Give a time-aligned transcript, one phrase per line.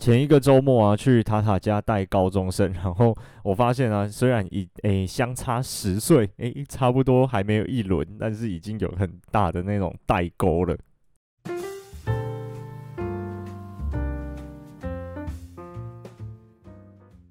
[0.00, 3.14] 前一个周末啊，去塔塔家带高中生，然后
[3.44, 10.74] 我发现啊，虽然已诶相差十岁，诶差不多还没有一轮，但是已经有很大的那种代沟了。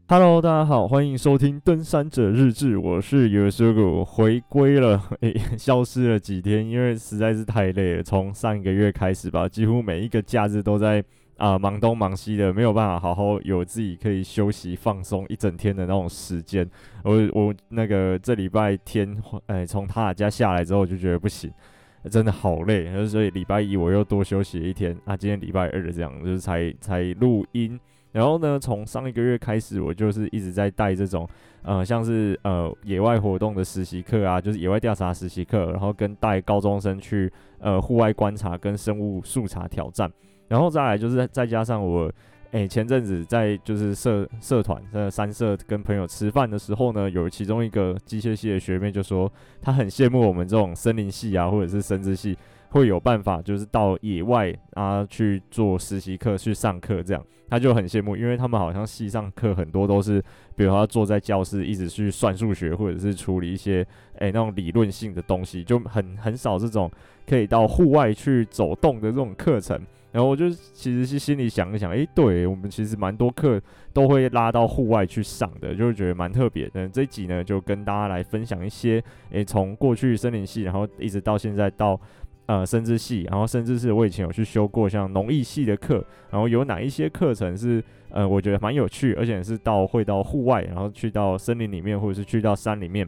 [0.08, 11.04] Hello，大家好，欢迎收听《登山者日志》，我是 Yosugo，回归了， 诶，消失了几天，因为实在是太累了，从上一个月开始吧，几乎每一个假日都在。
[11.40, 16.70] 啊，忙东忙西的，没有办法好好有自己可以休息放松一整天的那种时间。
[17.02, 21.50] 我我那个这礼拜天，哎，从他家下来之后，我就觉得不行，
[22.12, 23.06] 真的好累。
[23.08, 24.96] 所以礼拜一我又多休息一天。
[25.06, 27.80] 啊，今天礼拜二这样，就是才才录音。
[28.12, 31.26] 然后呢，从上一个月开始，我就是一直在带这种，
[31.62, 40.12] 呃，像是呃野外活动的实习课啊，就是野外调查实习课，然后跟带高中生去呃户外观察跟生物素查挑战。
[40.50, 42.12] 然后再来就是再加上我，
[42.52, 52.36] 诶，前阵子在就是社社团在三社跟朋友吃饭的时候呢，有其中一个机械系的学妹就说，她很羡慕我们这种森林系啊，或者是生资系
[52.72, 60.20] 会有办法就是到野外啊去做实习课去上课这样，她就很羡慕，因为他们好像系上课很多都是，
[60.56, 66.90] 比如说坐在教室一直去算数学，或者是处理一些诶那种理论性的东西，就很很少这种
[67.28, 69.80] 可以到户外去走动的这种课程。
[70.12, 73.62] 然后我就其实是心里想一想，诶，对我们其实蛮多课
[73.94, 76.90] 都会拉到户外去上的，就会觉得蛮特别的。
[76.90, 82.00] 这一集呢，就跟大家来分享一些，诶，从过去森林系，然后一直到现在到
[82.48, 93.08] 呃生资系，然后甚至是我以前有去修过像农艺系的课，然后有哪一些课程是呃我觉得蛮有趣，而且是到会到户外，然后去到森林里面或者是去到山里面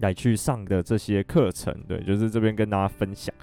[0.00, 3.34] 来去上的这些课程，对，就是这边跟大家分享。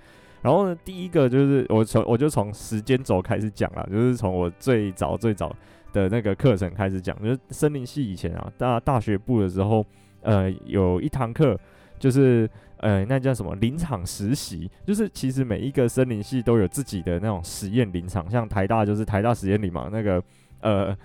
[0.42, 5.56] 然后呢，第一个就是我从我就从时间轴开始讲了，就是从我最早最早
[5.92, 9.86] 的那个课程开始讲，就是森林系以前啊，大大学部的时候，
[10.22, 11.60] 呃，有一堂课
[11.98, 20.23] 就是呃，那叫什么林场实习，就是其实每一个森林系都有自己的那种实验林场，像台大就是台大实验林嘛，那个
[20.61, 20.98] 呃。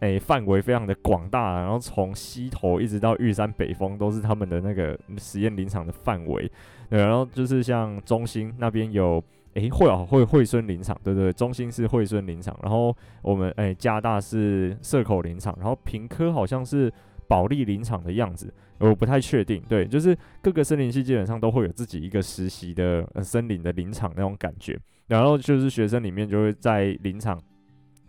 [0.00, 6.50] 诶，范围非常的广大，然后从溪头一直到玉山北峰都是他们的那个实验林场的范围。
[6.92, 9.22] 对，然后就是像中心那边有
[9.54, 16.92] 诶惠啊惠惠蓀林场，对对，中心是惠蓀林场，然后我们诶加大是社口林场，然后平科好像是
[17.26, 19.62] 保利林场的样子，我不太确定。
[19.66, 27.40] 对，就是各个森林系基本上都会有自己一个实习的呃森林的林场那种感觉，然后就是学生里面就会在林场。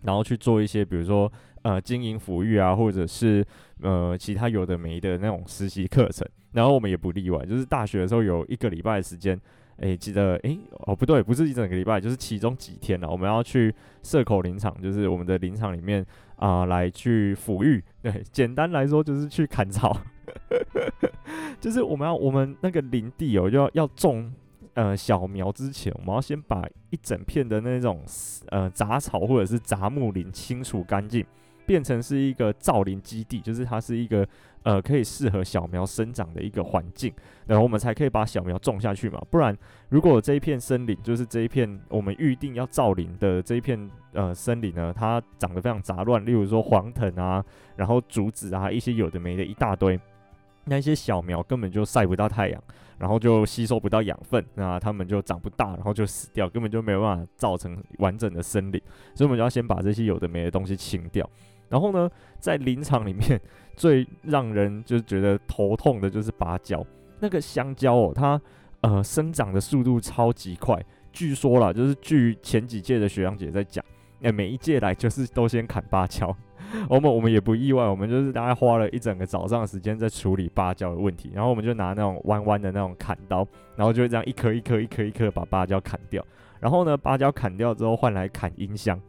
[0.06, 1.32] 然后去做一些，比如说
[1.64, 3.44] 呃经营抚育啊，或者是
[3.82, 6.24] 呃其他有的没的那种实习课程。
[6.52, 9.36] 然后我们也不例外，就是大学的时候有一个礼拜的时间，
[9.78, 17.82] 诶记得诶哦不对，不是一整个礼拜，就是其中几天了，我们要去社口林场，就是我们的林场里面啊、来去抚育。
[18.00, 19.96] 对，简单来说就是去砍草，
[21.60, 24.32] 就是我们要我们那个林地哦，就要要种。
[24.76, 28.02] 呃，小苗之前，我们要先把一整片的那种
[28.48, 31.24] 呃杂草或者是杂木林清除干净，
[31.66, 34.26] 变成是一个造林基地，就是它是一个
[34.62, 37.12] 呃可以适合小苗生长的一个环境，
[37.46, 39.20] 然后我们才可以把小苗种下去嘛。
[39.30, 39.56] 不然，
[39.88, 47.44] 如果这一片森林，就是这一片我们预定要造林的这一片呃森林呢，它长得非常杂乱，例如说黄藤啊，
[47.76, 49.98] 然后竹子啊，一些有的没的一大堆。
[50.66, 52.58] 那一些小苗根本就晒不到太阳，
[52.96, 58.80] 然后就吸收不到养分，那它们就长不大，然后就死掉，根本就没有办法造成完整的森林。
[59.14, 61.28] 所以我们就要先把这些有的没的东西清掉。
[61.74, 62.08] 然后呢，
[62.38, 63.40] 在林场里面
[63.74, 66.86] 最让人就觉得头痛的就是芭蕉。
[67.18, 68.40] 那个香蕉哦，它
[68.82, 70.80] 呃生长的速度超级快，
[71.12, 73.84] 据说啦，就是据前几届的学长姐在讲，
[74.22, 76.32] 哎，每一届来就是都先砍芭 蕉。
[76.88, 86.24] 我们我们也不意外，我们就是大概花了一整个早上的时间在处理芭蕉的问题，然后我们就拿那种弯弯的那种砍刀，然后就会这样一颗一颗一颗一颗把芭蕉砍掉，
[86.60, 89.00] 然后呢，芭蕉砍掉之后换来砍音箱，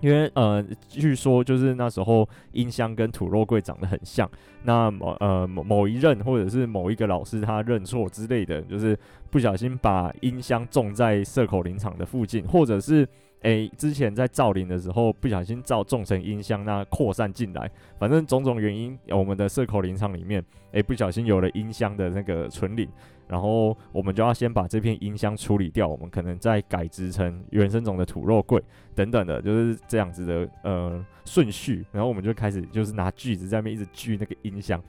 [0.00, 4.30] 因为呃，据说就是那时候音箱跟土肉桂长得很像，
[4.62, 8.98] 那某呃某某一任或者是某一个老师他认错之类的，就是
[9.30, 13.08] 不小心把音箱种在社口林场的附近，或者是。
[13.42, 22.88] 诶、之前在造林的时候不小心造种成音箱，那扩散进来，反正种种原因，我们的社口林场里面，诶、不小心有了音箱的那个存林，
[23.28, 28.60] 然后我们就要先把这片音箱处理掉，我们可能再改植成原生种的土肉桂
[28.94, 34.82] 等等的，就是这样子的呃顺序，然后我们就开始就是拿锯子在那边一直锯那个音箱，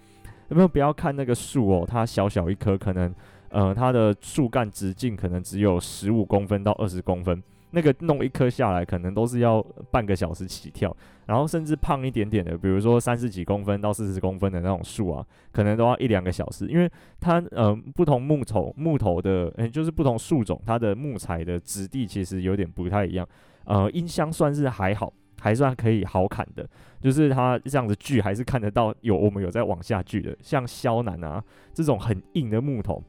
[0.48, 0.68] 有没有？
[0.68, 3.14] 不要看那个树哦，它小小一棵，可能
[3.50, 7.44] 呃它的树干直径可能只有十五公分到二十公分。
[7.72, 9.62] 那个弄一颗下来，可能都是要
[9.92, 10.96] 半个小时起跳，
[11.28, 16.90] 然后甚至胖一点点的，比如说三十几公分到四十公分的那种树啊，可能都要一两个小时，因为
[17.20, 23.28] 它呃不同木头木头的，嗯，就是不同树种，它的木材的质地其实有点不太一样。
[23.66, 26.68] 呃，音箱算是还好，还算可以好砍的，
[27.00, 33.04] 就是它这样子锯还是看得到有我们有在往下锯的，像肖楠啊这种很硬的木头。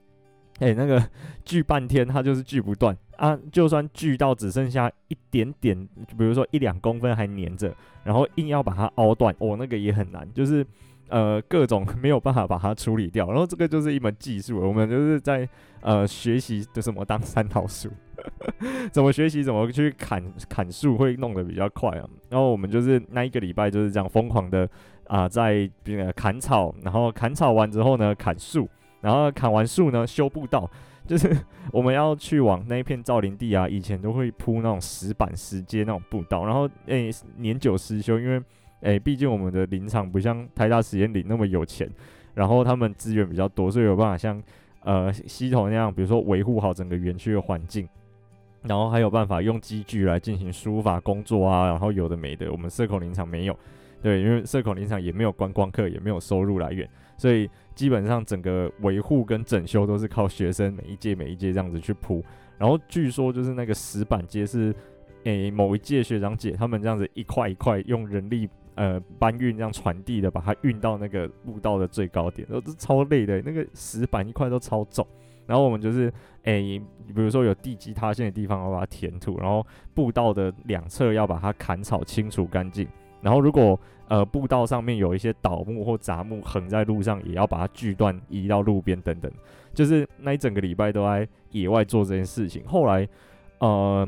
[0.60, 1.02] 诶、欸，那个
[1.44, 3.38] 锯半天，它就是锯不断啊！
[3.50, 7.74] 就算锯到只剩下一点点，比如说一两公分还粘着，
[8.04, 10.64] 然后硬要把它凹断，哦，那个也很难，就是
[11.08, 13.30] 呃各种 没有办法把它处理掉。
[13.30, 15.48] 然后这个就是一门技术，我们就是在
[15.80, 17.88] 呃学习的什么当三套树，
[18.92, 22.06] 怎么学习怎么去砍砍树会弄得比较快啊。
[22.28, 24.64] 然后我们就是那一个礼拜就是这样疯狂的
[25.06, 25.70] 啊、呃，在
[26.14, 28.68] 砍草，然后砍草完之后呢，砍树。
[29.00, 30.70] 然后砍完树呢，修步道，
[31.06, 31.35] 就是
[31.73, 33.69] 我们要去往那一片造林地啊。
[33.69, 38.41] 以前都会铺那种石板、石阶那种步道，然后诶年久失修，因为
[38.81, 41.88] 诶毕竟我们的林场不像台大实验林那么有钱，
[42.35, 44.43] 然后他们资源比较多，所以有办法像
[44.82, 47.88] 呃溪头那样，比如说维护好整个园区的环境，
[48.62, 53.58] 然后还有办法用机具来进行疏伐工作啊，然后有的没的，我们社口林场没有，
[54.02, 56.88] 对，因为社口林场也没有观光客，也没有收入来源，
[57.20, 57.46] 所以。
[57.72, 62.22] 基本上整个维护跟整修都是靠学生每一届每一届这样子去铺，
[62.58, 64.75] 然后据说就是那个石板街是，
[65.25, 75.06] 诶、某一届学长姐他们这样子一块一块用人力呃搬运这样传递的，把它运到那个步道的最高点，都是超累的，那个石板一块都超重，
[75.46, 76.12] 然后我们就是
[76.43, 82.87] 诶、比如说有地基塌陷的地方要把它填土，然后步道的两侧要把它砍草清除干净。
[83.23, 83.78] 然后，如果
[84.10, 89.32] 呃步道上面有一些倒木或杂木横在路上，也要把它锯断，移到路边等等。
[89.72, 92.62] 就是那一整个礼拜都在野外做这件事情。
[92.66, 93.08] 后来，
[93.60, 94.06] 呃，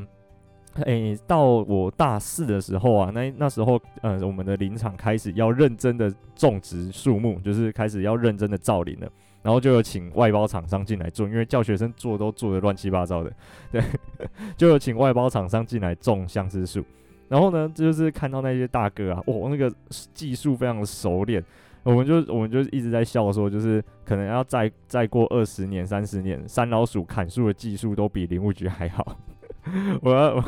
[0.84, 9.08] 诶，到我大四的时候啊，那那时候呃，我们的林场开始要认真的种植树木，就是开始要认真的造林了。
[9.40, 13.32] 然后就有请外包厂商进来种，因为叫学生做都做的乱七八糟的，
[13.72, 13.82] 对，
[14.56, 16.84] 就有请外包厂商进来种相思树。
[17.32, 19.72] 然后呢，就是看到那些大哥啊，哇，那个
[20.12, 21.42] 技术非常熟练，
[21.82, 29.16] 我们就我们就一直在笑说，就是可能要再再过二十年、三十年，山老鼠砍树的技术都比林务局还好。
[30.02, 30.44] 我我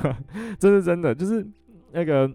[0.58, 1.46] 这是真的，就是
[1.92, 2.31] 那个，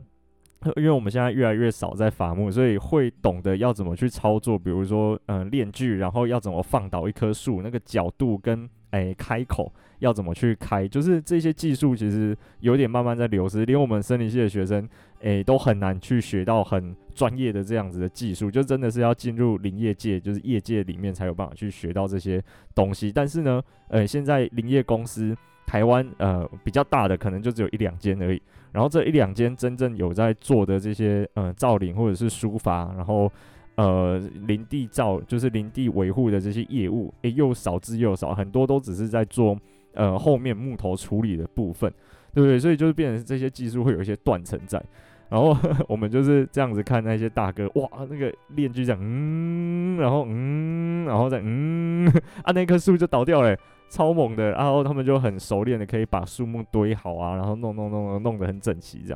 [0.78, 8.68] 因为我们现在越来越少在伐木，所以会懂得要怎么去操作，比如说嗯链锯，然后要怎么放倒一棵树，那个角度跟。
[8.92, 10.88] 哎，开口要怎么去开？
[10.88, 14.88] 就是这些技术其实有点慢慢在流失，连我们森林系的学生，
[15.22, 18.50] 哎，都很难去学到很专业的这样子的技术。
[18.50, 22.44] 就真的是要进入林业界，就是业界里面才有办法去学到这些
[22.74, 23.12] 东西。
[23.12, 25.36] 但是呢，呃，现在林业公司
[25.68, 28.42] 台湾呃比较大的可能就只有一两间而已。
[28.72, 33.32] 然后这一两间真正有在做的这些呃造林或者是疏伐，然后。
[33.80, 39.58] 呃，林地造就是林地维护的这些业务，诶、又少之又少，很多都只是在做
[39.94, 41.90] 呃后面木头处理的部分，
[42.34, 42.60] 对不对？
[42.60, 44.84] 所以就是变成这些技术会有一些断层在，
[45.30, 45.56] 然后
[45.88, 52.06] 我们就是这样子看那些大哥，哇，那个链锯这样，嗯，然后嗯，然后再嗯，
[52.44, 53.56] 啊，那棵树就倒掉了，
[53.90, 59.16] 超猛的，然后他们就很熟练的可以把树木堆好啊，然后弄弄弄弄弄得很整齐这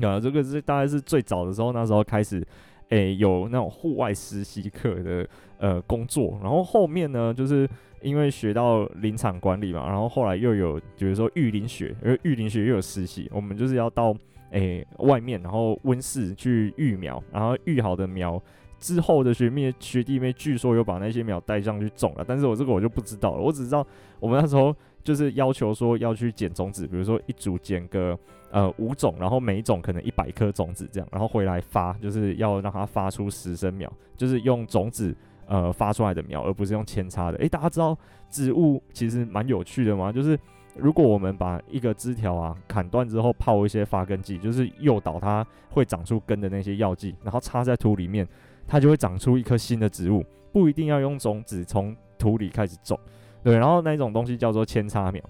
[0.00, 2.46] 样，啊，这个是大概是最早的时候，那时候开始。
[2.90, 7.68] 诶、有那种户外实习课的呃工作，然后后面呢，就是
[8.02, 14.14] 因为学到林场管理嘛，然后后来又有，比如说育林学，因为育林学又有实习，我们就是要到
[14.50, 18.42] 诶、外面，然后温室去育苗，然后育好的苗
[18.78, 23.86] 之后的学妹学弟妹，据说有把那些苗带上去种了，但是我这个我就不知道了，我只知道
[24.20, 24.74] 我们那时候。
[25.04, 28.18] 就是要求说要去捡种子，比如说一组捡个
[28.50, 35.14] 呃五种，然后每一种可能一百颗种子这样，然后回来发，就是要让它发出十生苗，就是用种子
[35.46, 37.38] 呃发出来的苗，而不是用扦插的。
[37.38, 37.96] 诶，大家知道
[38.30, 40.12] 植物其实蛮有趣的吗？
[40.12, 40.38] 就是
[40.74, 48.26] 如果我们把一个枝条啊砍断之后泡一些发根剂，就是诱导它会长出根的那些药剂，然后插在土里面，
[48.66, 50.24] 它就会长出一颗新的植物。
[50.50, 52.98] 不一定要用种子从土里开始种。
[53.42, 55.22] 对，然后那种东西叫做扦插苗。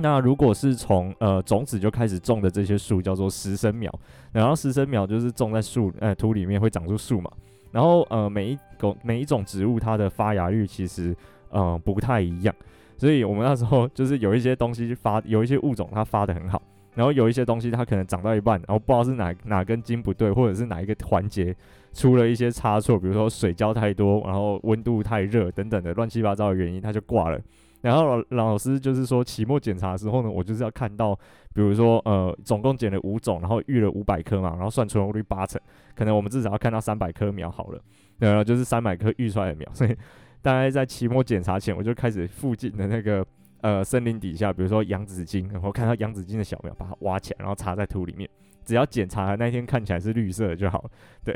[0.00, 3.92] 那如果是从呃种子就开始种的这些树，叫做实生苗。
[4.32, 7.30] 然后实生苗就是种在树呃土里面会长出树嘛。
[7.70, 11.14] 然后呃每一种每一种植物它的发芽率其实
[11.50, 12.54] 呃不太一样，
[12.96, 16.60] 所以我们那时候 就是有一些东西发，有一些物种它发得很好，
[16.94, 21.54] 然后有一些东西它可能长到一半，然后不知道是哪哪根筋不对，或者是哪一个环节。
[21.92, 27.40] 出了一些差错，比如说水浇太多，然后温度太热等等的乱七八糟的原因，它就挂了。
[27.82, 31.14] 然后老老师就是说，期末检查的时候呢，我就是要看到，
[31.54, 35.60] 比如说呃，总共捡了五种，然后育了五百颗嘛，然后算存活率八成，
[35.94, 37.80] 可能我们至少要看到三百颗苗好了，
[38.18, 39.96] 然后就是三百颗育出来的苗，所以
[40.42, 43.26] 大概在期末检查前，我就开始附近的那个
[43.62, 48.28] 呃森林底下，比如说洋紫荆，然后看到洋紫荆的小苗，把它挖起来，然后插在土里面，
[48.64, 50.90] 只要检查那天看起来是绿色的就好了，
[51.24, 51.34] 对，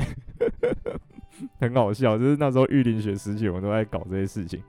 [1.59, 4.63] 很好笑，就是那时候育林学时期，我们都在搞这些事情，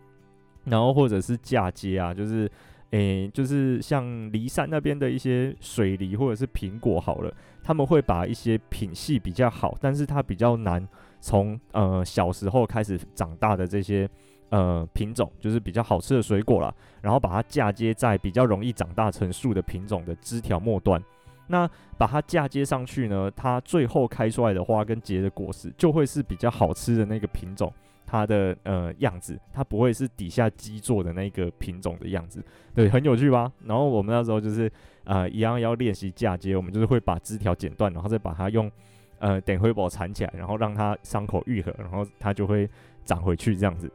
[0.66, 2.52] 然后或者是嫁接啊，就是。
[2.92, 10.88] 诶、就是像梨山那边的一些水梨或者是苹果好了，他们会把一些品系比较好，但是它比较难
[11.20, 14.08] 从呃小时候开始长大的这些
[14.48, 21.02] 呃品种，就是比较好吃的水果啦，然后把它嫁接在比较容易长大成树的品种的枝条末端，
[21.48, 27.74] 那把它嫁接上去呢，它最后开出来的花跟结的果实就会是比较好吃的那个品种。
[28.16, 32.42] 它的呃样子，它不会是底下基座的那个品种的样子，
[32.74, 33.52] 对，很有趣吧？
[33.66, 34.72] 然后我们那时候就是
[35.04, 38.72] 呃一样要练习嫁接，我们就是会把枝条剪断，然后再把它用
[39.20, 42.70] 呃电灰布缠起来，然后让它伤口愈合，然后它就会
[43.04, 43.92] 长回去这样子。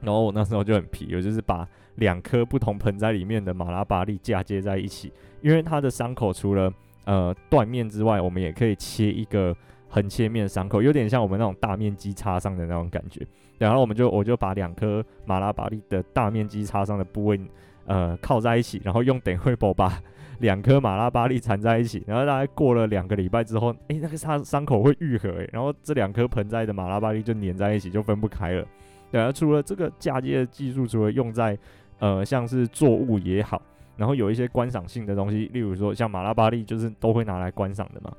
[0.00, 6.72] 然后我那时候就很皮，我就是把两颗不同盆栽里面的马拉巴利嫁接在一起，因为它的伤口除了
[7.04, 9.56] 呃断面之外，我们也可以切一个。
[9.94, 13.24] 横切面伤口有点像我们那种大面积擦伤的那种感觉，
[13.58, 17.40] 然后我们就我就把两颗马拉巴利的大面积擦伤的部位，
[17.86, 20.02] 呃靠在一起，然后用等会 把
[20.40, 28.66] 两颗马拉巴利缠在一起，然后大概过了两个礼拜之后，诶、那个伤伤口会愈合，诶，然后这两颗盆栽的马拉巴利就粘在一起，就分不开了。
[29.12, 31.56] 然后除了这个嫁接的技术，除了用在
[32.00, 33.62] 呃像是作物也好，
[33.96, 38.12] 然后有一些观赏性的东西，例如说像马拉巴利，就是都会拿来观赏的嘛。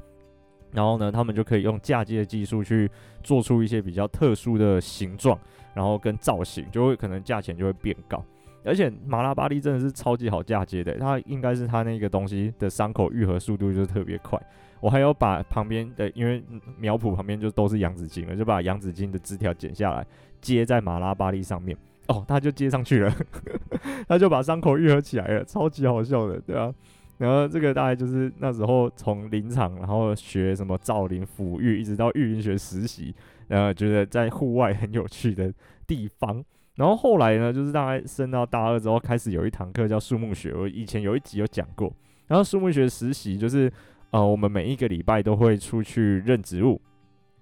[0.76, 2.90] 然后呢，他们就可以用嫁接的技术去
[3.24, 5.40] 做出一些比较特殊的形状，
[5.74, 8.24] 然后跟造型，就会可能价钱就会变高。
[8.66, 14.40] 而且马拉巴栗真的是超级好嫁接的，它应该是它那个东西的伤口愈合速度就特别快。
[14.82, 16.44] 我还有把旁边的，因为
[16.78, 20.06] 苗圃旁边就都是洋紫荆了，就把洋紫荆的枝条剪下来
[20.42, 21.78] 接在马拉巴栗上面，
[22.08, 23.16] 哦，它就接上去了，
[24.10, 26.74] 它就把伤口愈合起来了，超级好笑的，对啊。
[27.18, 33.16] 然后这个大概就是那时候从林场，然后学什么造林、抚育，一直到育林学实习，
[33.48, 35.54] 然后觉得在户外很有趣的
[35.88, 36.44] 地方。
[36.76, 41.90] 然后后来呢，就是大概升到大二之后，开始有一堂课叫树木学，我以前有一集有讲过。
[42.28, 43.72] 然后树木学实习就是，
[44.10, 46.82] 呃，我们每一个礼拜都会出去认植物，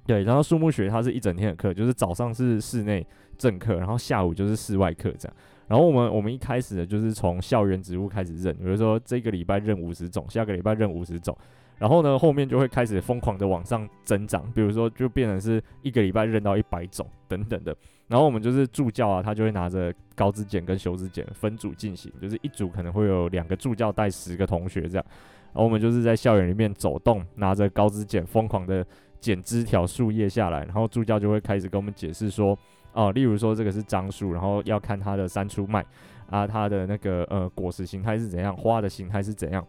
[0.06, 0.24] 对。
[0.24, 3.04] 然后树木学它是一整天的课，就是早上是室内
[3.40, 5.36] 正课，然后下午就是室外课这样。
[5.68, 11.36] 然后我们我们一开始呢，就是从校园植物开始认，比如说这个礼拜认五十种，下个礼拜认五十种，
[11.80, 17.76] 然后呢后面就会开始疯狂的往上增长，比如说就变成是一个礼拜认到一百种等等的。
[18.08, 25.06] 然后我们就是助教啊，他就会拿着高枝剪跟修枝剪分组进行，就是一组可能会有两个助教带十个同学这样。
[25.54, 28.86] 然后我们就是在校园里面走动，拿着高枝剪疯狂的
[29.22, 32.56] 剪枝条树叶下来，然后助教就会开始跟我们解释说。
[32.94, 35.86] 哦，例如说这个是樟树，然后要看它的三出脉
[36.30, 39.66] 啊，它的那个呃果实形态是怎样，花的形态是怎样。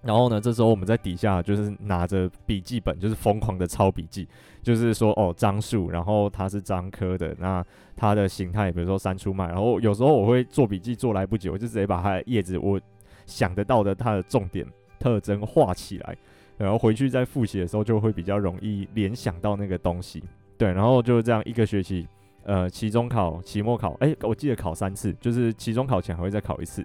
[0.00, 4.28] 然后呢，这时候我们在底下就是拿着笔记本，就是疯狂的抄笔记，
[4.62, 7.64] 就是说哦樟树，然后它是樟科的，那
[7.96, 9.48] 它的形态，比如说三出脉。
[9.48, 12.80] 然后有时候我会做笔记做来不及，我就直接把它的叶子我
[13.26, 14.64] 想得到的它的重点
[15.00, 16.16] 特征画起来，
[16.56, 20.22] 然后回去再复习的时候就会比较容易联想到那个东西。
[20.56, 22.06] 对，然后就这样一个学期。
[22.44, 26.82] 呃，期中考、期末考，哎、我记得考三次，就是期中考前还会再考一次，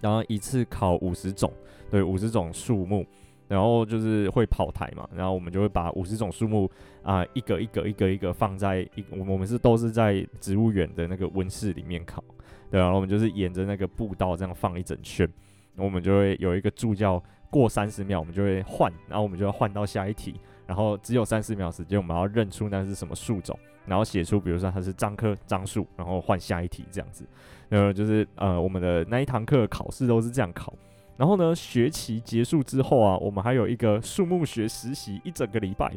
[0.00, 1.52] 然后一次考五十种，
[1.90, 3.06] 对，五十种树木，
[3.46, 6.68] 然后就是会跑台嘛，然后我们就会把五十种树木
[7.04, 12.24] 啊、一个一个一个一个放在一，我们是都是在植物园的那个温室里面考，
[12.68, 15.28] 对，然后我们就是沿着那个步道这样放一整圈，
[15.76, 20.34] 我们就会有一个助教过三十秒，我们就会换，然后我们就要换到下一题，
[20.66, 23.56] 然后只有三十秒时间，我们要认出那是什么树种。
[23.86, 27.24] 然后写出，比如说它是樟科樟树，然后换下一题这样子。
[27.68, 30.72] 呃，就是呃，我们的那一堂课考试都是这样考。
[31.16, 35.92] 然后呢，学期结束之后啊，我们还有一个树木学实习一整个礼拜。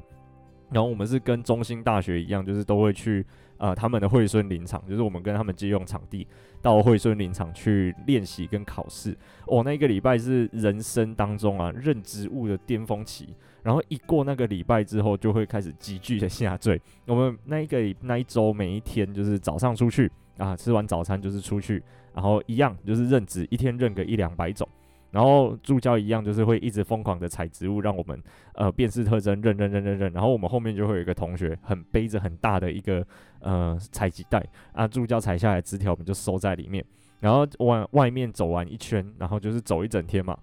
[0.70, 3.26] 然后我们是跟中兴大学一样，就是都会去
[3.58, 6.28] 呃他们的惠蓀林场，就是我们跟他们借用场地
[6.62, 9.18] 到惠蓀林场去练习跟考试。
[9.46, 13.34] 哦，那一个礼拜是人生当中啊认植物的巅峰期。
[13.68, 16.82] 然后一过那个礼拜之后，就会开始急剧的下坠。
[17.06, 21.84] 我们那一个那一周每一天就是早上出去啊，吃完早餐就是出去，
[22.14, 24.66] 然后一样就是认植，一天认个一两百种。
[25.12, 30.14] 然后助教一样就是会一直疯狂的采植物，让我们呃辨识特征，认认认认认。
[30.14, 33.06] 然后我们后面就会有一个同学很背着很大的一个
[33.42, 36.82] 呃采集袋啊，助教采下来枝条我们就收在里面，
[37.20, 40.38] 然后往外面走完一圈，然后就是走一整天嘛。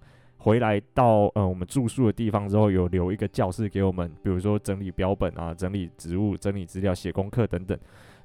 [0.45, 7.75] 回来到呃我们住宿的地方之后，有留一个教室给我们，比如说整理标本啊、整理植物、整理资料、写功课等等。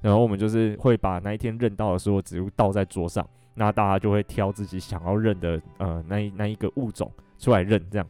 [0.01, 8.07] 然后我们就是会把那一天认到的所有植物倒在桌上，那大家就会挑自己想要认的呃那一那一个物种出来认，这样。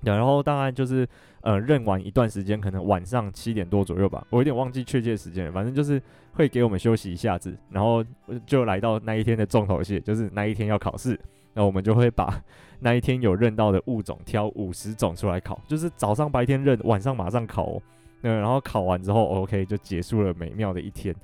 [0.00, 1.06] 然后大概就是
[1.42, 6.00] 呃认完一段时间，可能晚上七点多左右吧，我有点忘记确切时间，反正就是
[6.32, 8.02] 会给我们休息一下子，然后
[8.46, 11.20] 就来到那一天的重头戏，就是那一天要考试，
[11.54, 12.42] 那我们就会把
[12.80, 17.82] 那一天有认到的物种挑五十种出来考，就是早上白天认，晚上马上考哦。
[18.22, 21.14] 嗯，然后考完之后，OK，就结束了美妙的一天。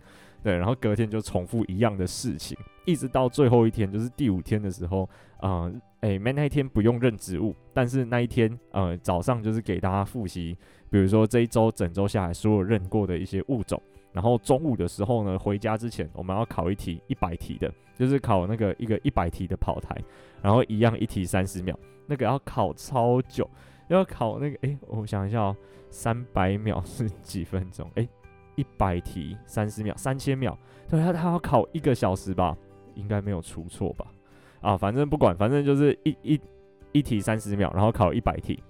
[0.42, 2.56] 对，然后隔天就重复一样的事情，
[2.86, 5.02] 一直到最后一天，就是第五天的时候，
[5.38, 5.70] 啊、
[6.00, 10.56] 呃，诶，那一天不用认植物，但是那一天，呃，早上就是给大家复习，
[10.90, 13.80] 比如说这一周整周下来所有认过的一些物种。
[14.12, 17.70] 然后中午的时候呢，回家之前我们要考一题一百题的，
[18.00, 19.94] 就是考那个一个一百题的跑台，
[20.40, 21.76] 然后一样一题三十秒，
[22.06, 23.46] 那个要考超久，
[23.88, 25.56] 要考那个，诶，我想一下哦。
[25.90, 27.90] 三百秒是几分钟？
[27.96, 28.08] 诶，
[28.54, 30.56] 一百题三十秒，三千秒。
[30.88, 32.56] 对，他他要考一个小时吧？
[32.94, 34.06] 应该没有出错吧？
[34.60, 36.40] 啊，反正不管，反正就是一一
[36.92, 38.62] 一题三十秒，然后考一百题，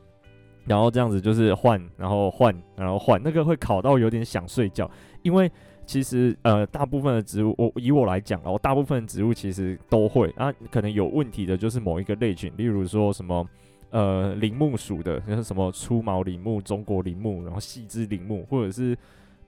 [0.64, 3.20] 然后这样子就是换，然后换，然后换。
[3.22, 4.90] 那个会考到有点想睡觉，
[5.22, 5.50] 因为
[5.90, 13.44] 其实呃，大部分的植物，我以我来讲哦，大部分植物其实都会啊，可能有问题的就是某一个类群，例如说什么。
[13.90, 18.96] 呃，铃木属的，像什么粗毛铃木、中国铃木，然后细枝铃木，或者是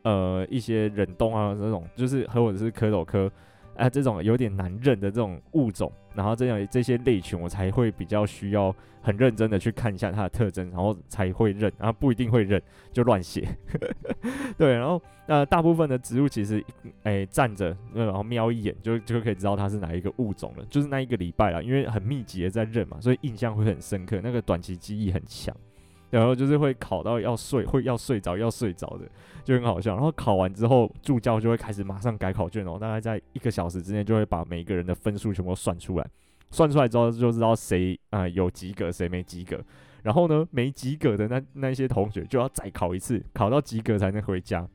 [0.03, 3.31] 呃一些忍冬啊这种，就是或者是蝌蚪科。
[3.77, 12.61] 啊，这种有点难认的这种物种，然后这样这些类群，我才会比较需要很认真的去看一下它的特征，然后才会认，然后不一定会认
[12.93, 13.49] 就乱写。
[14.59, 16.65] 对，然后呃大部分的植物其实，
[17.03, 25.57] 哎站着，然后瞄一眼就就可以知道它是哪一个物种了，就是那一个礼拜啦，因为很密集的在认嘛，所以印象会很深刻，那个短期记忆很强。
[26.13, 29.09] 然后就是会考到要睡，会要睡着，要睡着的，
[29.43, 29.95] 就很好笑。
[29.95, 36.07] 然后考完之后，助教就会开始马上改考卷哦，大概在一个小时之内就会把每个人的分数全部算出来。
[36.51, 39.59] 算出来之后就知道谁啊、有及格，谁没及格。
[40.03, 44.69] 然后呢，没及格的那那些同学就要再考一次，考到及格才能回家。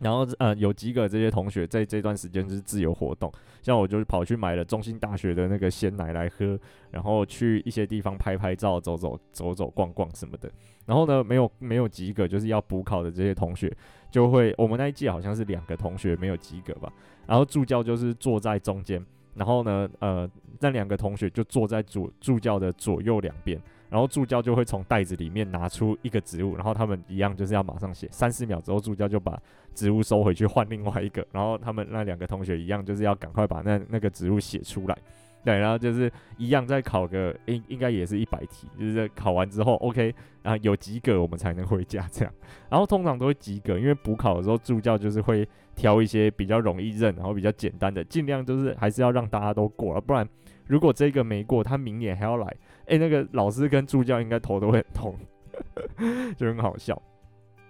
[0.00, 3.32] 然后呃有及格这些同学在这段时间是自由活动，
[3.62, 6.58] 像我就是跑去买了中兴大学的那个鲜奶来喝，
[6.90, 10.50] 然后去一些地方拍拍照、走走走走逛逛什么的。
[10.86, 13.74] 然后呢，没有没有及格就是要补考的这些同学
[14.10, 16.92] 就会，我们那一届好像是两个同学没有及格吧，
[17.26, 20.30] 然后助教就是坐在中间，然后呢呃
[20.60, 23.60] 那两个同学就坐在主助教的左右两边。
[23.90, 29.40] 然后助教就会从袋子里面拿出一个植物，然后他们一样就是要马上写，三十秒之后助教就把
[29.74, 34.98] 植物收回去换另外一个，然后他们那两个同学一样就是要赶快把那那个植物写出来，
[35.42, 42.34] 对，然后就是一样再考个应应该也是一百题，就是考完之后 OK 啊有及格我们才能回家这样，
[42.68, 50.28] 然后通常都会及格，因为补考的时候助教就是会挑一些比较容易认，然后比较简单的，尽量就是还是要让大家都过了，不然
[50.66, 52.54] 如果这个没过，他明年还要来。
[52.88, 55.14] 哎、那个老师跟助教应该头都会很痛，
[56.36, 57.00] 就很好笑。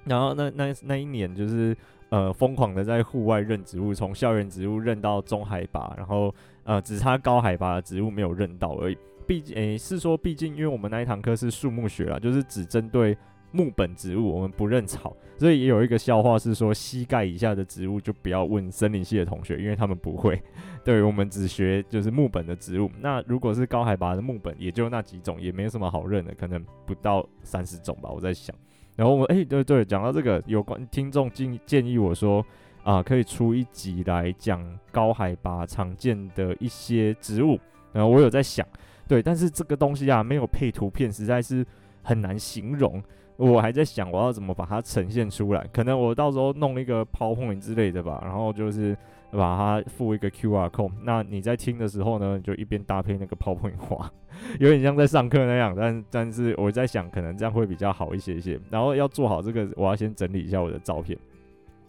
[0.05, 1.77] 然后那那那一年就是
[2.09, 8.97] 呃疯狂的在户外认植物，从校园植物认到中海拔，然后呃只差高海拔的植物没有认到而已。
[9.27, 13.17] 毕竟诶是说，毕竟因为我们那一堂课是树木学啦，就是只针对。
[13.51, 20.41] 木本植物我们不认草，所以也有一个笑话是说，膝盖以下的植物就不要问森林系的同学，因为他们不会。
[20.85, 22.91] 对，我们只学就是木本的植物。
[23.01, 28.11] 那如果是高海拔的木本，也就那几种，也没什么好认的，可能不到三十种吧。
[28.11, 28.55] 我在想，
[28.97, 32.45] 然后我哎、对对，讲到这个，有关听众建建议我说
[32.85, 37.59] 啊、可以出一集来讲高海拔常见的一些植物。
[37.93, 38.67] 然后我有在想，
[39.07, 41.67] 对，但是这个东西啊，没有配图片，实在是
[42.03, 43.03] 很难形容。
[43.39, 48.97] 我还在想我要怎么把它呈现出来，可能我到时候弄一个 PowerPoint 之类的吧，然后就是
[49.31, 50.91] 把它附一个 QR code。
[51.05, 54.11] 那你在听的时候呢，就一边搭配那个 PowerPoint 画，
[54.59, 55.73] 有点像在上课那样。
[55.79, 58.59] 但但是我在想，可能这样会比较好一些些。
[58.71, 61.17] 然后要做好这个，我要先整理一下我的照片。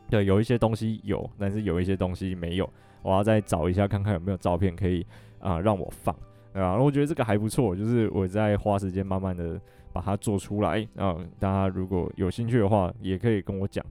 [0.07, 2.69] 对，有一些东西有，但是有一些东西没有，
[3.01, 5.03] 我要再找一下看看有没有照片可以
[5.39, 6.13] 啊、让我放。
[6.53, 9.59] 啊，然后我觉得这个还不错，就是我在花时间慢慢的。
[9.91, 11.15] 把它做出来啊！
[11.39, 13.85] 大家如果有兴趣的话，也可以跟我讲。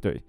[0.00, 0.20] 对，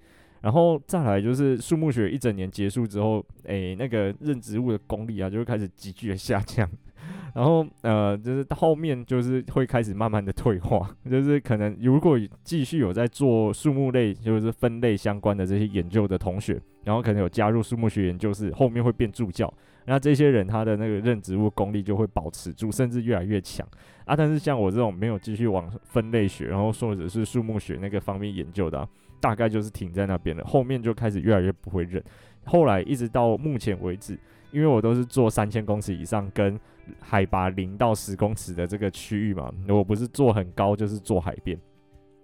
[0.41, 6.69] 然后再来就是树木学一整年结束之后，诶，那个认植物的功力啊，就会开始急剧的下降。
[7.35, 19.53] 然后呃，就是后面就是会开始慢慢的退化， 就是可能如果继续有在做树木类，就是分类相关的这些研究的同学，然后可能有加入树木学研究室，后面会变助教，
[19.85, 23.67] 那这些人他的那个认植物功力就会保持住，甚至越来越强
[24.05, 24.15] 啊。
[24.15, 28.87] 但是像我这种没有继续往分类学，然后或者是树木学那个方面研究的，
[29.19, 32.03] 大概就是停在那边了，后面就开始越来越不会认，
[32.45, 34.17] 后来一直到目前为止。
[34.51, 36.57] 因为我都是做三千公尺以上跟
[37.01, 41.59] 海拔零到十公尺的这个区域嘛，我不是做很高就是做海边，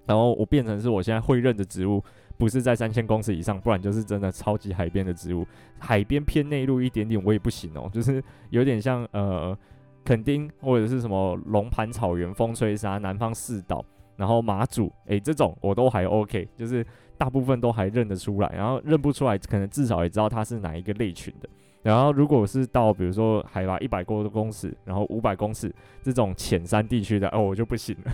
[0.06, 2.02] 然后我变成是我现在会认的植物
[2.38, 5.46] 不是在三千公尺以上，不然就是真的超级海边的植物，
[5.78, 9.58] 海边偏内陆一点点我也不行哦，就是有点像呃
[10.04, 13.84] 垦丁或者是什么龙盘草原、风吹沙、南方四岛，
[14.16, 16.86] 然后马祖，诶，这种我都还 OK，就是
[17.18, 21.50] 大部分都还认得出来，然后认不出来，可能至少也知道它是哪一个类群的。
[21.84, 28.12] 然后，如果是到比如说海拔一百多公尺，然后五百公尺这种浅山地区的，哦，我就不行了。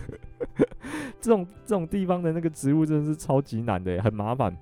[1.20, 4.56] 这种这种地方的那个植物真的是超级难的，很麻烦。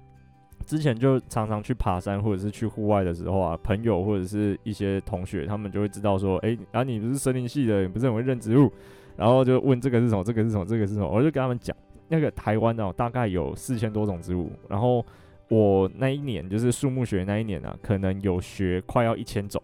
[0.65, 8.71] 之前就常常去爬山或者是去户外的时候啊，朋友或者是一些同学，他们就会知道说，哎，啊，你不是森林系的，你不是很会认植物，
[9.15, 11.75] 然后就问这个是什么，这个是什么，这个是什么，我就跟他们讲，
[12.07, 15.05] 那个台湾哦，大概有四千多种植物，然后。
[15.47, 19.61] 我那一年就是树木学那一年啊，可能有学快要一千种，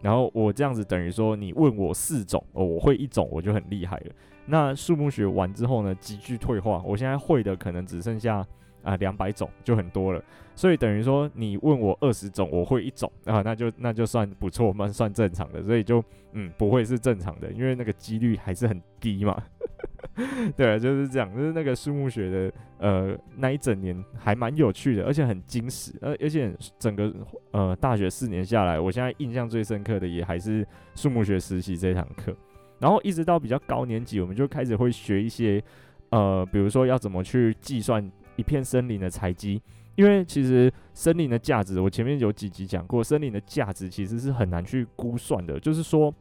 [0.00, 4.12] 然后我这样子等于说，你问我四种，哦，我会一种我就很厉害了。
[4.46, 8.46] 那树木学完之后呢，急剧退化，我现在会的可能只剩下
[8.84, 10.22] 啊两百种，就很多了。
[10.54, 15.62] 所以等于说，你问我二十种，我会一种啊，那就那就算不错，蛮算正常的。
[15.62, 19.36] 所以就嗯，不会是正常的，因为那个几率还是很低嘛。
[20.56, 27.12] 对，就是这样，就是那个树木学的，呃，那一整年还蛮有趣的，而且很惊喜，而而且整个
[27.50, 32.32] 呃大学四年下来，我现在印象最深刻的也还是树木学实习这堂课。
[32.78, 35.60] 然后一直到比较高年级，我们就开始会学一些，
[36.10, 39.60] 呃，比如说要怎么去计算一片森林的材积，
[39.96, 46.14] 因为其实森林的价值，我前面有几集讲过，森林的价值其实是很难去估算的，就是说。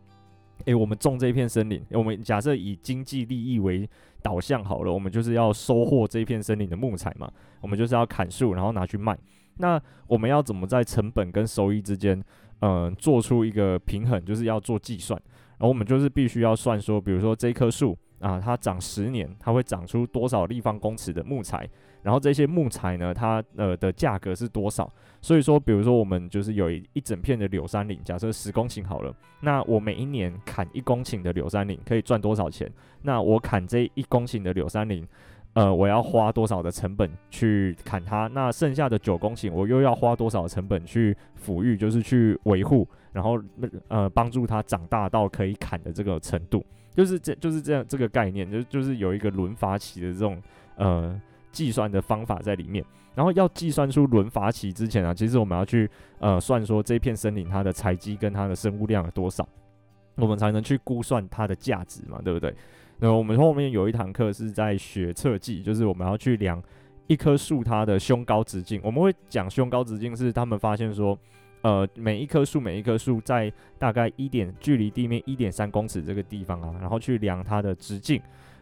[0.65, 3.89] 诶、我们种这一片森林，我们假设以经济利益为
[4.21, 9.17] 导向好了，我们就是要收获这一片森林的木材嘛，我们就是要砍树，然后拿去卖。
[9.57, 12.23] 那我们要怎么在成本跟收益之间，
[12.61, 15.19] 嗯、做出一个平衡，就是要做计算。
[15.57, 21.67] 然后我们就是必须要算说，比如说这棵树啊，它长十年，它会长出多少立方公尺的木材。
[22.03, 24.91] 然后这些木材呢，它呃的价格是多少？
[25.21, 32.69] 所以说，比如说我们就是有一一整片的柳杉林，假设十公顷好了，那我每一年砍一公顷的柳杉林可以赚多少钱？
[33.03, 35.07] 那我砍这一公顷的柳杉林，
[35.53, 38.27] 呃，我要花多少的成本去砍它？
[38.27, 43.41] 那剩下的九公顷，我又要花多少成本去抚育，就是去维护，然后
[43.87, 46.61] 呃帮助它长大到可以砍的这个程度，
[46.91, 50.41] 就是这就是这样这个概念，就就是有一个轮伐期的这种
[50.75, 51.17] 呃。
[51.53, 52.83] 计算的方法在里面，
[53.15, 55.89] 然后要计算出轮伐期之前啊，其实我们要去
[56.19, 59.47] 呃算说这片森林它的材积跟它的生物量有多少，
[60.15, 62.53] 我们才能去估算它的价值嘛，对不对？
[62.99, 66.61] 那我们后面有一堂课是在学测计，就是我们要去量
[67.07, 68.79] 一棵树它的胸高直径。
[68.83, 71.17] 我们会讲胸高直径是他们发现说，
[71.61, 78.21] 呃，每一棵树每一棵树在大概一点距离地面一点三公尺这个地方啊，然后去量它的直径，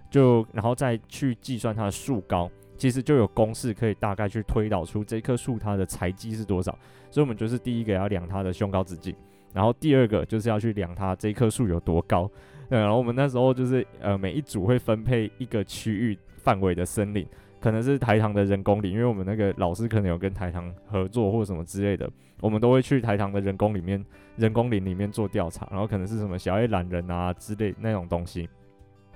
[0.10, 2.50] 就然后再去计算它的树高。
[2.82, 6.76] 其实就有公式可以大概去推导出这棵树它的材积是多少，
[7.12, 9.16] 所以我们就是第一个要量它的胸高直径，
[9.54, 12.28] 然后第二个就是要去量它这棵树有多高。
[12.72, 17.24] 对，然后我们那时候就是呃每一组会分配一个区域范围的森林，
[17.60, 24.04] 可能是台糖的人工林，因为我们那个老师可能有跟台糖合作或什么之类的，我们都会去台糖的人工里面
[24.38, 28.50] 人工林里面做调查，然后可能是什么小叶懒人啊之类那种东西，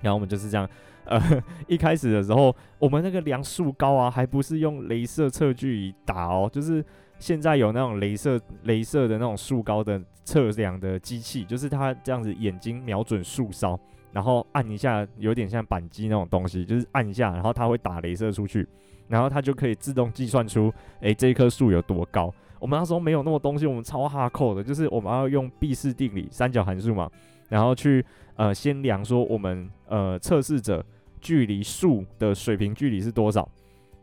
[0.04, 0.70] 然后我们就是这样。
[1.06, 1.22] 呃，
[1.68, 6.84] 一开始的时候，我们那个量树高啊，还不是用镭射测距仪打哦，就是
[7.20, 13.80] 现在有那种镭射、镭射的那种树高的测量的机器，就是它这样子眼睛瞄准树梢，
[14.12, 18.68] 然后按一下，有点像扳机那种东西，就是按一下，然后它会打镭射出去，
[19.08, 22.34] 然后它就可以自动计算出，诶，这一棵树有多高。
[22.60, 27.08] 我们那时候没有那么东西，我们超哈扣的，就是我们要用毕氏定理、三角函数嘛，
[27.48, 28.04] 然后去
[28.36, 30.84] 呃先量说我们呃测试者。
[31.26, 33.50] 距离树的水平距离是多少？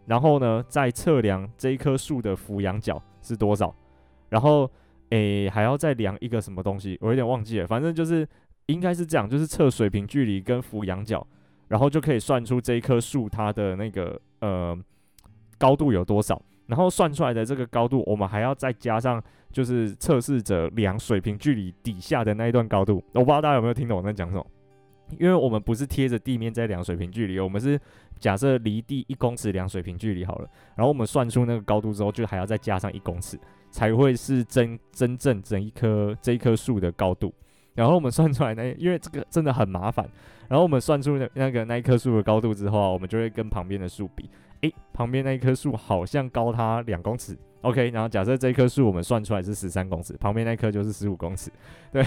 [0.06, 3.72] 然后呢，再测量这一棵树的俯仰角是多少？
[4.28, 4.68] 然后，
[5.10, 6.98] 诶、还要再量一个什么东西？
[7.00, 7.66] 我有点忘记了。
[7.68, 8.28] 反正就是
[8.66, 11.24] 应该是这样，就是测水平距离跟俯仰角，
[11.68, 14.76] 然后就可以算出这一棵树它的那个呃
[15.58, 16.42] 高度有多少。
[16.66, 22.96] 然后算出来的这个高度，我们还要再加上就是测试者量水平距离底下的那一段高度。
[23.12, 24.46] 我不知道大家有没有听懂我在讲什么？
[25.18, 27.78] 因为我们不是贴着地面在量水平距离，我们是
[28.18, 33.38] 假设离地一公尺量水平距离好了，然后我们算出那个高度之后，就还要再加上一公尺，
[33.70, 37.32] 才会是真真正整一棵这一棵树的高度。
[37.74, 40.08] 然后我们算出来那，因为这个真的很麻烦。
[40.48, 44.28] 然后我们算出那那个那一棵树的高度之后啊，我们就会跟旁边的树比，
[44.60, 47.36] 诶，旁边那一棵树好像高它两公尺。
[47.62, 51.50] OK，然后假设这棵树我们算出来是十三公尺，旁边那棵就是十五公尺，
[51.90, 52.04] 对。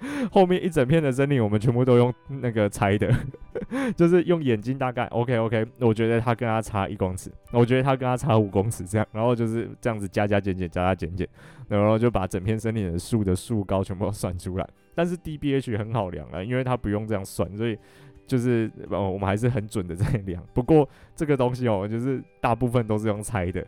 [0.32, 3.14] 后面一整片的森林，我们全部都用那个猜的，
[3.94, 11.28] 就是用眼睛大概 OK OK，我觉得它跟它差一公尺，我觉得它跟它差五公尺这样，然后就是这样子加加减减加加减减，
[11.68, 14.66] 然后就把整片森林的树的树高全部都算出来。
[14.94, 17.78] 但是 DBH 很好量啊，因为它不用这样算，所以
[18.26, 20.42] 就是呃我们还是很准的在量。
[20.54, 23.62] 不过这个东西哦，就是大部分都是用猜的。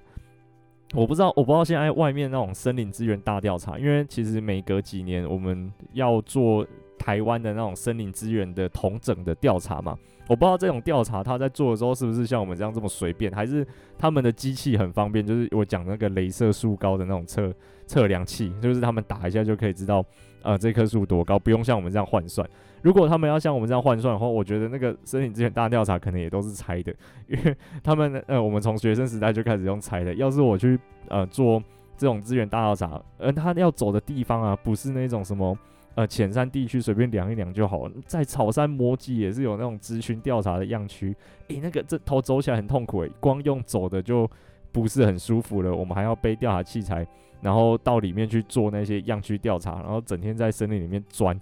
[0.94, 6.66] 我不知道，我不知道现在外面那种森林资源大调查，因为其实每隔几年我们要做
[7.02, 9.98] 台湾的那种森林资源的统整的调查嘛。
[10.28, 13.66] 我不知道这种调查他在做的时候是不是像我们这样这么随便，还是
[13.98, 17.52] 他们的机器很方便，就是我讲那个镭射树高的那种测
[17.88, 20.02] 测量器，就是他们打一下就可以知道，
[20.42, 22.48] 呃，这棵树多高，不用像我们这样换算。
[22.82, 26.94] 如果他们要像我们这样换算的话，我觉得那个森林资源大调查可能也都是猜的，
[27.26, 30.14] 因为他们呃，我们从学生时代就开始用猜的。
[30.14, 31.62] 要是我去呃做
[31.96, 35.56] 这种资源大调查，而、他要走的地方啊，不是那种什么
[35.94, 41.14] 呃浅山地区随便量一量就好了，在草山魔辑也是有那种咨询调查的样区，
[41.48, 44.30] 诶，那个这头走起来很痛苦诶，光用走的就
[44.70, 47.06] 不是很舒服了，我们还要背调查器材，
[47.40, 51.38] 然后到里面去做那些样区调查，然后整天在森林里面钻。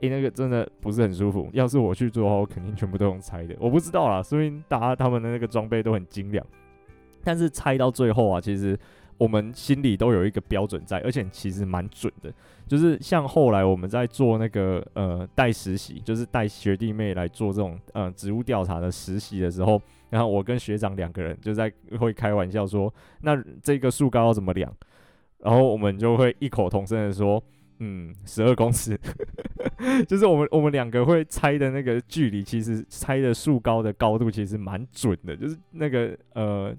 [0.00, 1.48] 诶、那个真的不是很舒服。
[1.52, 3.56] 要是我去做的话，我肯定全部都用猜的。
[3.58, 6.44] 我不知道啦，所以大家他们的那个装备都很精良。
[7.22, 8.78] 但是猜到最后啊，其实
[9.16, 12.30] 我们心里都有一个标准在，而且其实蛮准的。
[12.66, 24.74] 就是像后来我们在做那个呃带实习，就是带学弟妹来做这种呃植物调查的实习的时候，然后我跟学长两个人就在会开玩笑说，那这个树高要怎么量？
[25.38, 27.42] 然后我们就会异口同声的说。
[27.80, 28.96] 嗯，十二公尺，
[30.06, 36.72] 就是我们我们两个会猜的那个距离，其实猜的树高的高度其实蛮准的，就是那个呃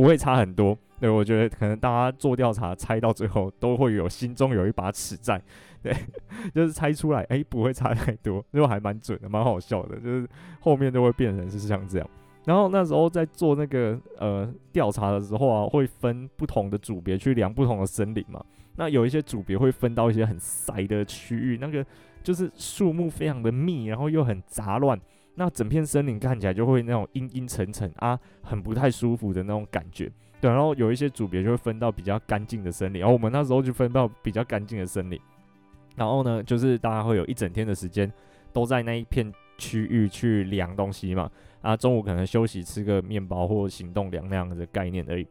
[0.00, 0.76] 不会差很多。
[0.98, 5.40] 对，我觉得可能大家做调查猜到最后都会有心中有一把尺在，
[5.82, 5.94] 对，
[6.54, 10.26] 就是猜出来，哎、不会差太多，就还蛮准的，蛮好笑的，就是
[10.60, 12.08] 后面都会变成是像这样。
[12.46, 18.42] 然后那时候在做那个呃调查的时候啊，会分不同的组别去量不同的森林嘛。
[18.76, 21.84] 那有一些组别会分到一些很塞的区域，那个
[22.22, 24.98] 就是树木非常的密，然后又很杂乱，
[25.40, 30.12] 那整片森林看起来就会那种阴阴沉沉啊，很不太舒服的那种感觉。
[30.38, 35.18] 对，然后有一些组别就会分到比较干净的森林，然后我们那时候就分到比较干净的森林。
[35.96, 38.12] 然后呢，就是大家会有一整天的时间
[38.52, 41.30] 都在那一片区域去量东西嘛，
[41.62, 45.26] 啊，中午可能休息吃个面包或行动量那样的概念而已。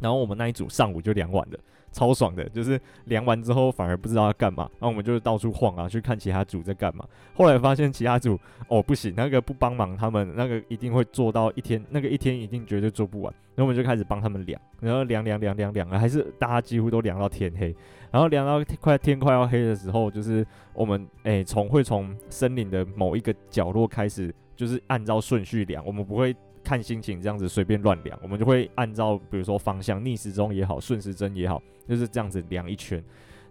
[0.00, 1.58] 然后我们那一组上午就量完了。
[1.92, 7.04] 超爽的，就是量完之后反而不知道要干嘛，然后我们就到处晃啊，去看其他组在干嘛。
[7.34, 13.34] 后来发现其他组哦不行，那个不帮忙，他们那个一定会做到一天，那个一天一定绝对做不完。
[13.56, 17.74] 然后我们就开始帮他们量，然后量量量量量，还是大家几乎都量到天黑。
[18.10, 26.34] 然后量到快天快要黑的时候，就是我们诶从会从森林的某一个角落开始，就是按照顺序量，我们不会。
[26.70, 33.02] 看心情这样子随便乱量，我们就会按照比如说方向逆时钟也好，顺时针也好，就是这样子量一圈。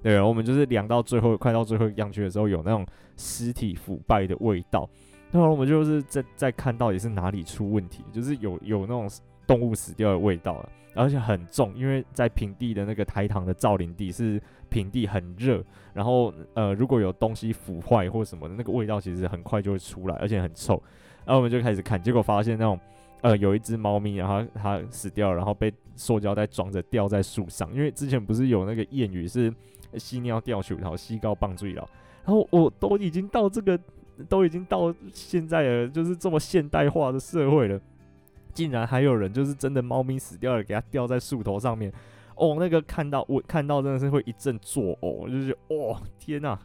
[0.01, 4.89] 对，我们就是量到最后，快到最后一样区的时候，有那种尸体腐败的味道。
[5.31, 9.09] 然后我们就是在在看到底是哪里出问题，就是有有那种
[9.45, 15.61] 动物死掉的味道了，而且很重，因为在平地的那个台糖的造林地是平地很热，
[15.93, 20.81] 然后呃如果有东西腐坏或什么的，那个味道其实很快就会出来，而且很臭。
[21.25, 22.79] 然后我们就开始看，结果发现那种。
[23.21, 27.73] 呃，有一只猫咪，然后它死掉了，然后被塑胶袋装着吊在树上。
[27.73, 29.53] 因为之前不是有那个谚语是
[29.99, 31.85] “犀鸟吊树头，西高棒坠了”，
[32.23, 33.77] 然后我都已经到这个，
[34.29, 37.79] 都已经到现在了，就是这么现代化的社会了，
[38.53, 41.91] 竟然还有人就是真的猫咪死掉了，给它吊在树头上面。
[42.35, 46.57] 哦，那个看到我看到真的是会一阵作呕，就是哦天呐！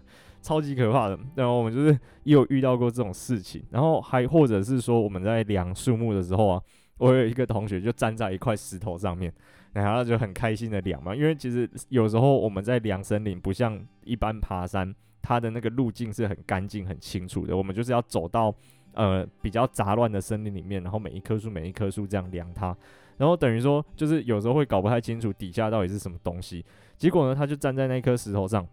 [0.44, 6.62] 超级可怕的，然后我们就是也有遇到过这种事情，然后还或者是说我们在量树木的时候啊，
[6.98, 9.33] 我有一个同学就站在一块石头上面，
[9.72, 18.54] 然后就很开心的量嘛，因为其实有时候我们在量森林，不像一般爬山，它的那个路径是很干净、很清楚的，我们就是要走到
[18.92, 22.76] 呃比较杂乱的森林里面，然后每一棵树每一棵树这样量它，
[23.16, 26.62] 然后等于说就是有时候会搞不太清楚底下到底是什么东西。
[26.96, 28.64] 结果呢，他就站在那颗石头上，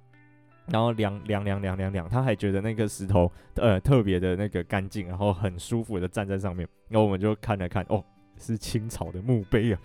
[0.67, 6.67] 然后量量量量量量，他还觉得那个石头呃特别的那个干净，然后很舒服的站在上面。
[6.88, 8.04] 然后我们就看了看，哦，
[8.38, 9.80] 是清朝的墓碑啊。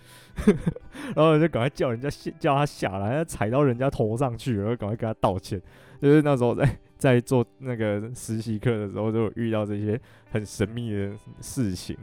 [1.15, 5.61] 然后就赶快叫人家下叫他下来，踩到人家头上去，然后赶快跟他道歉。
[5.99, 9.99] 就是那时候在在做那个实习课的时候，就遇到这些
[10.31, 11.11] 很神秘的
[11.41, 11.97] 事情。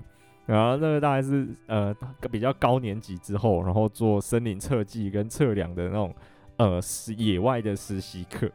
[0.47, 1.95] 然后那个大概是呃
[2.31, 6.15] 比较高年级之后，然后做森林测计跟测量的那种
[6.57, 6.81] 呃
[7.17, 8.51] 野外的实习课，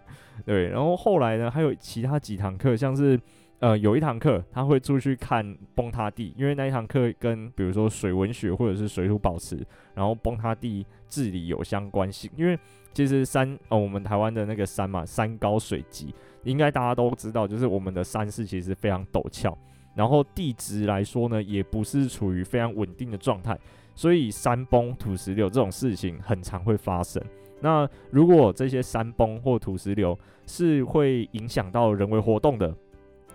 [0.45, 0.67] 对。
[0.69, 3.19] 然后后来呢，还有其他几堂课，像是
[3.59, 12.29] 呃有一堂课他会出去看崩塌地，因为那一堂课跟比如说水文学或者是水土保持，然后崩塌地治理有相关性。
[12.35, 12.57] 因为
[12.93, 19.57] 其实山呃我们台湾的那个山嘛，山高水急，应该大家都知道，就是我们的山势其实非常陡峭。
[19.95, 23.57] 然后地质来说呢，也不是处于非常稳定的状态，
[23.95, 27.21] 所以山崩、土石流这种事情很常会发生。
[27.61, 32.73] 那如果这些山崩或土石流是会影响到人为活动的，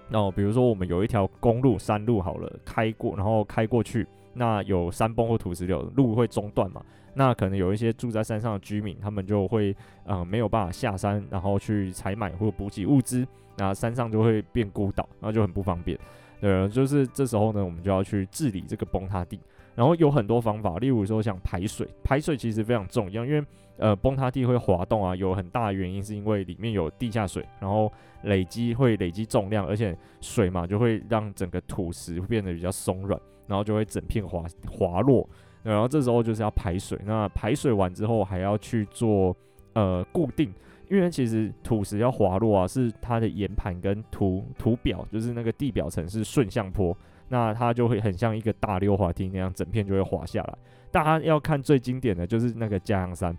[0.09, 6.85] 那比如说我们有一条公路、山路好了，开过，然后开过去，那有山崩或土石流，路会中断嘛？
[7.15, 15.99] 那可能有一些住在山上的居民，他们就会呃没有办法下山，然后去采买或补给物资，那山上就会变孤岛，那就很不方便。
[16.41, 19.39] 对，就是这时候呢，我们就要去治理这个崩塌地，
[19.75, 23.43] 然后有很多方法，例如说像排水，排水其实非常重要，因为
[23.79, 35.29] 呃崩塌地会滑动啊，有很大的原因是因为里面有地下水，然后累积会累积重量，而且水嘛就会让整个土石变得比较松软，然后就会整片滑滑落，
[35.63, 39.37] 然后这时候就是要排水，那排水完之后还要去做
[39.75, 40.53] 呃固定。
[40.91, 50.59] 因为其实土石要滑落啊，是它的岩盘跟土土表，就是那个地表层是顺向坡，那它就会很像一个大溜滑梯那样，整片就会滑下来。
[50.93, 53.37] 大家要看最经典的就是那个嘉阳山，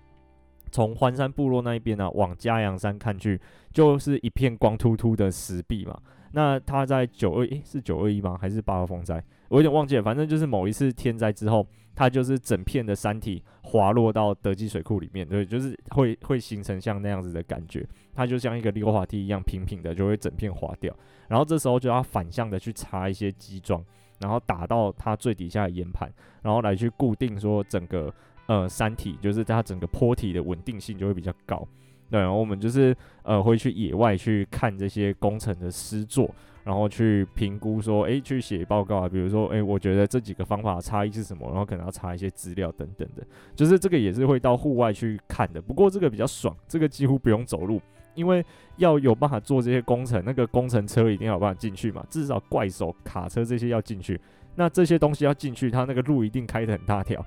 [0.72, 3.40] 从环山部落那一边呢、往嘉阳山看去，
[3.72, 6.00] 就是一片光秃秃的石壁嘛。
[6.32, 8.38] 那它在九二一，是九二一吗？
[8.40, 9.24] 还是八号风灾？
[9.48, 10.04] 我有点忘记了。
[10.04, 17.88] 反正就是某一次天灾之后，它就是整片的山体滑落到德基水库里面，对，就是会会形成像那样子的感觉。
[18.14, 20.94] 它就像一个溜滑梯一样平平的，就会整片滑掉。
[21.30, 23.82] 然后这时候就要反向的去插一些基桩，
[24.20, 28.14] 然后打到它最底下的岩盘，然后来去固定说整个
[28.48, 31.68] 呃山体，就是它整个坡体的稳定性就会比较高。
[32.10, 36.30] 对，然后我们就是呃会去野外去看这些工程的施作，
[36.64, 45.60] 然后去评估说，诶，去写报告啊，比如说，诶，我觉得这几个方法差异是什么，然后可能要查一些资料等等的，就是这个也是会到户外去看的。
[45.60, 47.82] 不过这个比较爽，这个几乎不用走路，
[48.14, 48.46] 因为
[48.78, 54.20] 要有办法做这些工程，那个工程车一定要有办法进去嘛，至少怪手、卡车这些要进去，
[54.54, 57.26] 那这些东西要进去，它那个路一定开得很大条。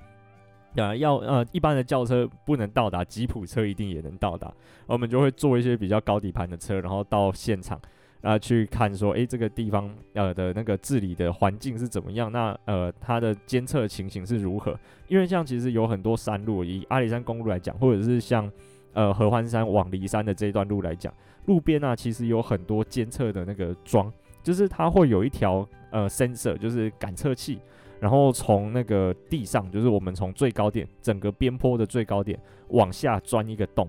[0.76, 4.52] 啊，要呃，一般的轿车不能到达，吉普车一定也能到达。
[4.86, 7.76] 我们就会做一些比较高底盘的车，然后到现场
[8.20, 12.30] 啊、呃、去看说，诶，这个地方呃的那个治理的环境是怎么样？
[12.30, 14.78] 那呃它的监测情形是如何？
[15.08, 18.48] 因为像其实有很多山路，以阿里山公路来讲，或者是像
[18.92, 21.12] 呃合欢山往梨山的这一段路来讲，
[21.46, 27.58] 路边啊其实有很多监测的那个桩，就是它会有一条呃 sensor，就是感测器。
[28.00, 33.88] 然后从那个地上，就是我们从最高点，整个边坡的最高点往下钻一个洞，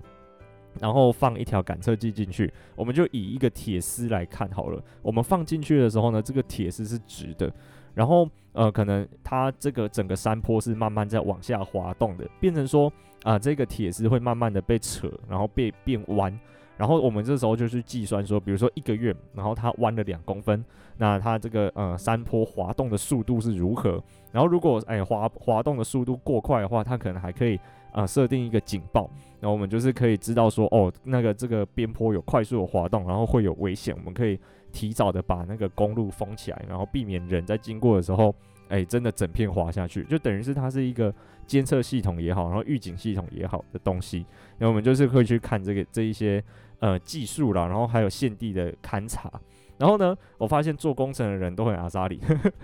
[0.80, 2.52] 然后放一条感测器进去。
[2.76, 4.84] 我们就以一个铁丝来看好了。
[5.02, 7.52] 我们放进去的时候呢，这个铁丝是直的，
[7.93, 12.91] 然后呃，可能它这个整个山坡是慢慢在往下滑动的，变成说
[13.24, 16.38] 啊、这个铁丝会慢慢的被扯，然后被变弯。
[16.80, 20.63] 然后我们这时候就去计算说，比如说一个月，然后它弯了两公分，
[20.96, 24.02] 那它这个呃山坡滑动的速度是如何？
[24.32, 27.60] 然后如果哎滑滑动的速度过快的话，它可能还可以
[27.92, 29.10] 呃设定一个警报，
[29.42, 34.39] 然后我们就是可以知道说哦那个这个边坡有快速的滑动，然后会有危险，我们可以
[34.72, 38.34] 提早的把那个公路封起来，然后避免人在经过的时候。
[38.70, 41.12] 哎，真的整片滑下去，就等于是它是一个
[41.48, 44.24] 监测系统也好，然后预警系统也好的东西。
[44.60, 46.43] 然后我们就是会去看这个这一些
[46.80, 49.32] 呃技术啦，然后还有现地的勘察。
[49.78, 52.19] 然后呢，我发现做工程的人都很阿莎力，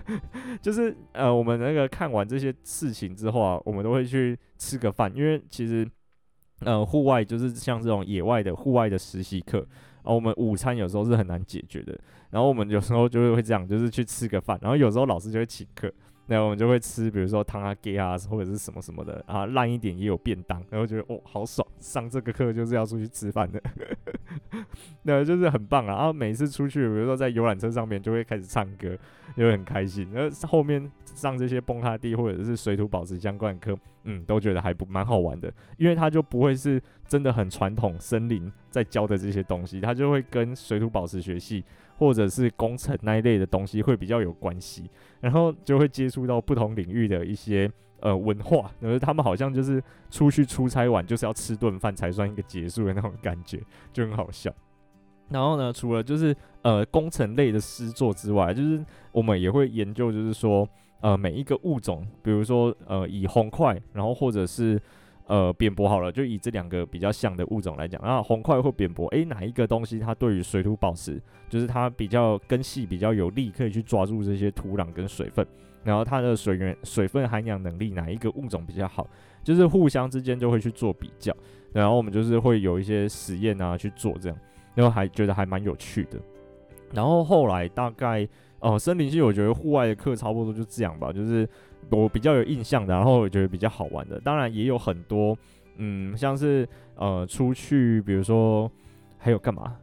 [0.60, 5.88] 就是呃我们那个看完这些事情之后啊，我们都会去吃个饭，因为其实
[6.60, 9.66] 呃户外就是像这种野外的户外的实习课。
[10.02, 11.98] 然后我们午餐有时候是很难解决的，
[12.30, 15.92] 然后我们有时候就会会这样，就是去吃个饭，然后有时候老师就会请客，
[16.28, 23.62] 那我们就会吃，比如说汤啊、给啊，或者是什么什么的啊，烂一点也有便当，然后觉得哦，好爽，上这个课就是要出去吃饭的，
[25.02, 25.94] 那就是很棒啊。
[25.94, 28.96] 然后每次出去，比如说在游览车上面，就会开始唱歌，
[29.36, 30.08] 就会很开心。
[30.12, 41.62] 然后后面上这些崩塌地或者是水土保持相关的课，嗯，都觉得还不蛮好玩的，因为它就不会是真的很传统森林在教的这些东西，它就会跟水土保持学系。
[41.98, 44.84] 或者是工程那一类的东西会比较有关系，
[45.18, 53.62] 然后就会接触到不同领域的一些呃文化，然后他们好像就是出去出差完就是要吃顿饭才算一个结束的那种感觉，
[53.94, 54.52] 就很好笑。
[55.30, 60.68] 然后呢，除了就是呃工程类的诗作之外，就是我们也会研究，就是说
[61.00, 64.80] 呃每一个物种，比如说呃以红块，然后或者是。
[65.28, 75.44] 呃，扁柏好了，就以这两个比较像的物种来讲，然后红块或扁柏，诶，哪一个东西它对于水土保持，就是它比较根系比较有力，可以去抓住这些土壤跟水分，
[75.82, 79.04] 然后它的水源水分含氧能力哪一个物种比较好，
[79.42, 81.36] 就是互相之间就会去做比较，
[81.72, 84.38] 然后我们就是会有一些实验啊去做这样，
[84.76, 86.20] 然后还觉得还蛮有趣的，
[86.92, 88.28] 然后后来大概
[88.72, 91.48] 哦、森林系我觉得户外的课差不多就这样吧，就是。
[91.88, 95.38] 我比较有印象的，然后我觉得比较好玩的，当然也有很多，
[95.76, 98.68] 嗯，像是呃出去，比如说
[99.18, 99.76] 还有干嘛？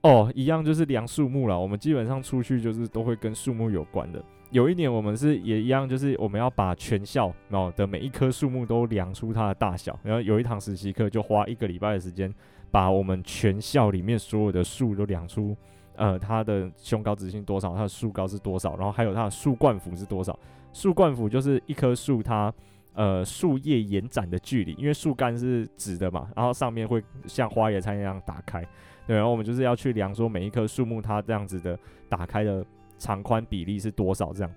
[0.00, 1.56] 哦，一样就是量树木了。
[1.56, 4.20] 我们基本上出去就是都会跟树木有关的。
[4.50, 9.96] 有一年我们是也一样，就是我们要把全校哦的每一棵树木都量出它的大小。
[10.02, 12.34] 然后有一堂实习课就花一个礼拜的时间，
[12.72, 15.56] 把我们全校里面所有的树都量出，
[16.00, 20.36] 呃，它的胸高直径多少，它的树高是多少，然后还有它的树冠幅是多少。
[20.72, 22.50] 树冠幅就是一棵树它
[22.94, 28.66] 呃树叶延展的距离，因为树干是直的嘛，然后上面会像花野菜一样打开，
[29.06, 31.78] 对，然后我们就是要去量说每一棵树木它这样子的
[32.08, 32.64] 打开的
[32.96, 34.50] 长宽比例是多少这样，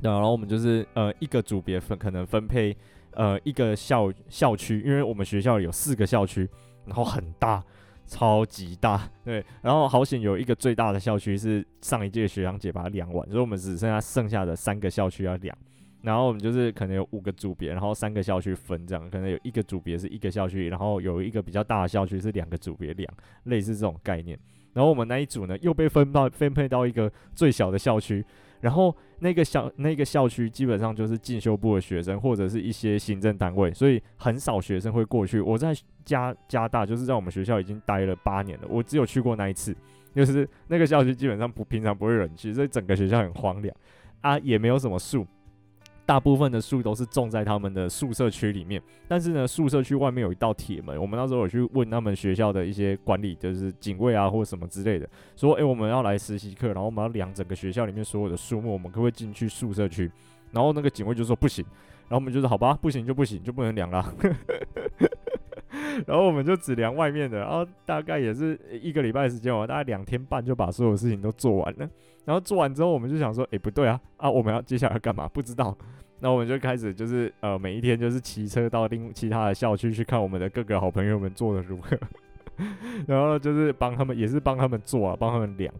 [0.00, 2.76] 然后我们就是呃一个组别分可能分配
[3.12, 6.50] 呃一个校校区，因为我们学校有四个校区，
[6.84, 7.62] 然后很大。
[8.06, 15.56] 超级大， 对，然后好险有一个最大的校区是上一届学长姐把它量完，所以我们只剩下剩下的三个校区要量，
[16.02, 23.12] 然后我们就是可能有五个组别，然后三个校区分这样，可能有一个组别是一个校区，然后有一个比较大的校区是两个组别量，
[23.44, 24.38] 类似这种概念，
[24.72, 28.24] 然后我们那一组呢又被分到分配到一个最小的校区。
[28.60, 35.40] 然后那个校那个校区基本上就是进修部的学生或者是一些行政单位，所以很少学生会过去。
[35.40, 39.74] 我在加加大就是在我们学校已经待了八年了，我只有去过那一次，
[40.14, 43.74] 就是那个校区基本上不平常不会人去，所以整个学校很荒凉
[44.20, 45.26] 啊，也没有什么树。
[46.06, 50.98] 大部分的树都是种在他们的宿舍区里面，但是呢，宿舍区外面有一道铁门。
[50.98, 60.10] 我们那时候有去问他们学校的一些管理，就是警卫啊或者什么之类的，说，诶、我们要来实习课，然后我们要量整个学校里面所有的树木，我们可不可以进去宿舍区？
[60.52, 61.64] 然后那个警卫就说不行，
[62.08, 64.14] 然后我们就说好吧，不行就不行，就不能量了。
[66.06, 71.90] 然后我们就只量外面的，然后大概也是一个礼拜时间，我大概两天半就把所有事情都做完了。
[72.26, 75.26] 然后做完之后，我们就想说，诶，不对啊，啊，我们要接下来干嘛？
[75.28, 75.74] 不知道。
[76.18, 81.96] 那我们就开始就是呃，每一天就是骑车到另其他的校区去看我们的各个好朋友们做的如何，
[83.06, 85.72] 然后就是帮他们，也是帮他们做啊，帮他们量。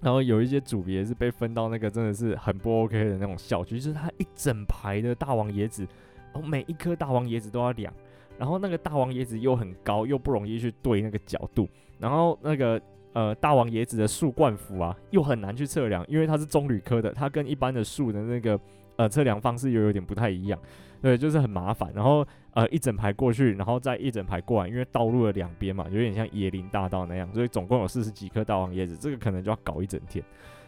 [0.00, 5.86] 然后有一些组别是被分到那个真的是很不 OK 的那种校区，就是它一整排的大王椰子，
[6.32, 7.92] 然后每一颗大王椰子都要量。
[8.38, 11.68] 然后那个大王椰子又很高，又不容易去对那个角度。
[11.98, 12.80] 然后那个
[13.12, 18.58] 呃大王椰子的树冠幅啊，又很难去测量，因为它是棕榈科的，它跟一般的树的那个
[18.96, 20.58] 呃测量方式又有点不太一样。
[21.00, 21.92] 对，就是很麻烦。
[21.94, 30.24] 然后呃一整排过去，然后再一整排过来，因为道路的两边嘛，有点像椰林大道那样，所以总共有四十几棵大王椰子，这个可能就要搞一整天。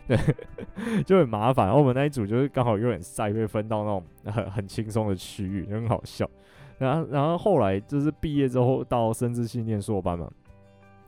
[0.06, 0.18] 对，
[1.06, 1.66] 就很麻烦。
[1.66, 6.28] 然后我们那一组就是刚好有点晒，被分到那种很很轻松的区域，就很好笑。
[6.78, 10.28] 然后，然后后来就是毕业之后到生资系念硕班嘛，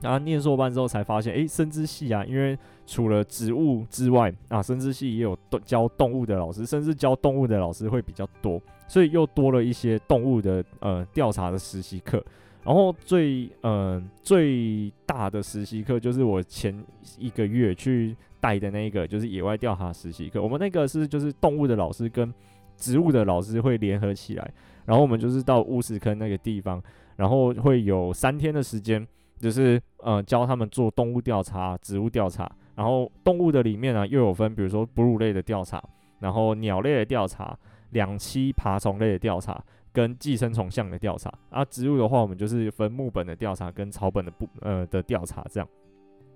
[0.01, 12.23] 然后念硕班之后才发现，诶，生资系啊，因为除了植物之外啊，生资系也有教动物的老师，甚至教动物的老师会比较多，所以又多了一些动物的呃调查的实习课。
[12.63, 16.77] 然后最、呃、最大的实习课就是我前
[17.17, 20.43] 一个月去带的那个，就是野外调查实习课。
[20.43, 22.35] 我们那个是就是动物的老师跟
[22.77, 24.53] 植物的老师会联合起来。
[24.85, 26.83] 然后我们就是到乌石坑那个地方，
[27.15, 29.07] 然后会有三天的时间，
[29.39, 32.51] 就是呃教他们做动物调查、植物调查。
[32.75, 35.83] 然后动物的里面呢，又有分，比如说哺乳类的调查，
[36.19, 37.59] 然后鸟类的调查，
[37.93, 39.59] 两栖爬虫类的调查，
[39.95, 41.33] 跟寄生虫相的调查。
[41.49, 45.67] 啊，植物的话，我们就是分木本的调查跟草本的不呃的调查这样。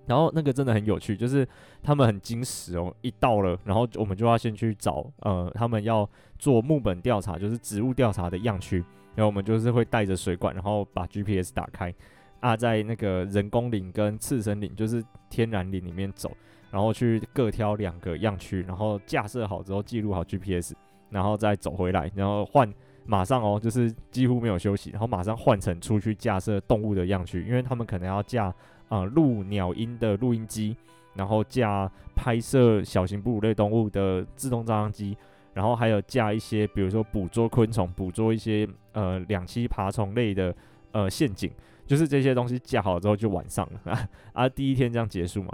[0.06, 1.46] 然后那个真的很有趣，就是
[1.82, 8.78] 他们很精实哦，一到了，然后我们就要先去找呃，他们要做木本调查，就是植物调查的样区，
[9.14, 11.94] 然后我们就是会带着水管，然后把 GPS 打开，
[12.40, 16.36] 啊，在那个人工林跟次生林，就是天然林里面走，
[16.70, 20.74] 然后去各挑两个样区，然后架设好之后记录好 GPS，
[21.08, 22.68] 然后再走回来，然后换
[23.06, 28.52] 马上哦，就是几乎没有休息，然后马上换成出去架设动物的样区，因为他们可能要架。
[28.90, 30.76] 啊，录鸟音的录音机，
[31.14, 35.16] 然后架拍摄小型哺乳类动物的自动照相机，
[35.54, 40.52] 然后还有架一些，比如说捕捉昆虫、捕捉一些呃两栖爬虫类的
[40.90, 41.48] 呃陷阱，
[41.90, 45.52] 就是这些东西架好之后就晚上了啊， 啊，第一天这样结束嘛，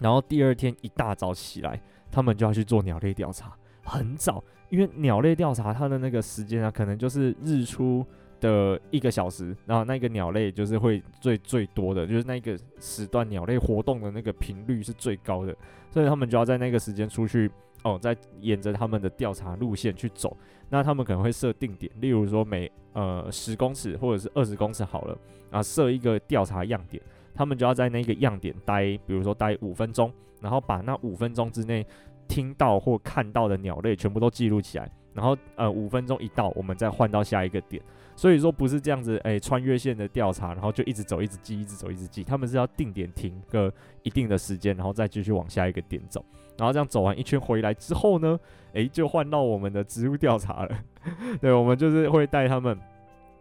[0.00, 1.80] 然后第二天一大早起来，
[2.10, 8.04] 他们就要去做鸟类调查，很早，因为鸟类调查它的那个时间啊，可能就是日出。
[8.44, 15.56] 的一个小时，然后那个鸟类就是会最最多的，就是那个时段鸟类活动的那个频率是最高的，
[15.90, 17.50] 所以他们就要在那个时间出去
[17.84, 20.36] 哦，在沿着他们的调查路线去走。
[20.68, 25.18] 那他们可能会设定点，例如说每呃十公尺或者是二十公尺好了，
[25.50, 27.02] 啊设一个调查样点，
[27.34, 31.86] 他们就要在那个样点待，比如说待五分钟，然后把那五分钟之内
[32.28, 37.82] 听到或看到的鸟类全部都记录起来，然后呃五分钟一到，我们再换到下一个点。
[38.16, 42.22] 所以说不是这样子，诶、穿越线的调查，然后就一直走，一直记，一直走，一直记。
[42.22, 43.72] 他们是要定点停个
[44.04, 46.24] 一定的时间，然后再继续往下一个点走。
[46.56, 48.38] 然后这样走完一圈回来之后呢，
[48.74, 50.78] 诶、就换到我们的植物调查了。
[51.42, 52.78] 对，我们就是会带他们，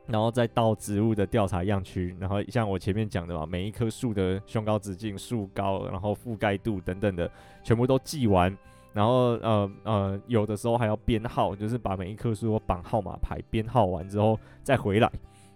[0.07, 2.15] 然后再到植物的调查样区。
[2.19, 7.29] 然后像我前面讲的嘛，每一棵树的胸高直径、树高，然后覆盖度等等的，
[7.63, 8.57] 全部都记完。
[8.93, 15.11] 然后呃呃，有的时候还要编号，就是把每一棵树都绑号码牌，编号完之后再回来。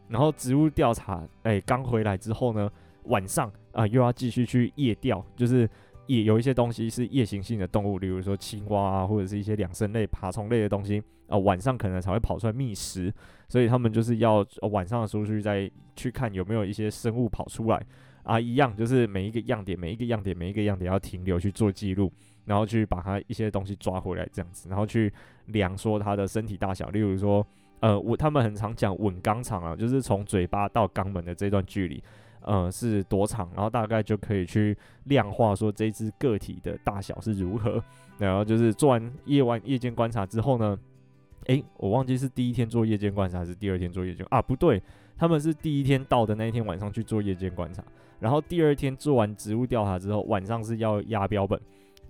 [0.10, 2.70] 然后植物调查，哎，刚回来之后呢，
[3.04, 5.70] 晚上啊、又要继续去夜钓，就是
[6.08, 13.14] 夜有一些东西是夜行性的动物，比如说青蛙啊，或者是一些两生类、爬虫类的东西啊、呃，晚上可能才会跑出来觅食，
[13.50, 17.86] 所以他们就是要、晚上的时候去再去看有没有一些生物跑出来
[18.24, 22.12] 啊，一样就是每一个样点、每一个样点、每一个样点要停留去做记录。
[22.48, 25.12] 然后去把它一些东西抓回来，这样子，然后去
[25.48, 27.46] 量说它的身体大小，例如说，
[27.82, 32.02] 呃，我他们很常讲吻肛长啊，就是从嘴巴到肛门的这段距离，
[32.40, 37.84] 呃，是多长，然后大概就可以去量化说这只个体的大小是如何。
[38.18, 40.80] 然后就是做完夜晚夜间观察之后呢，
[41.48, 44.42] 诶，我忘记是第一天做夜间观察还是第二天做夜间啊？
[44.42, 44.82] 不对，
[45.18, 47.84] 他们是第一天到的那一天晚上去做夜间观察，
[48.20, 51.60] 然后第二天做完植物调查之后，晚上是要压标本。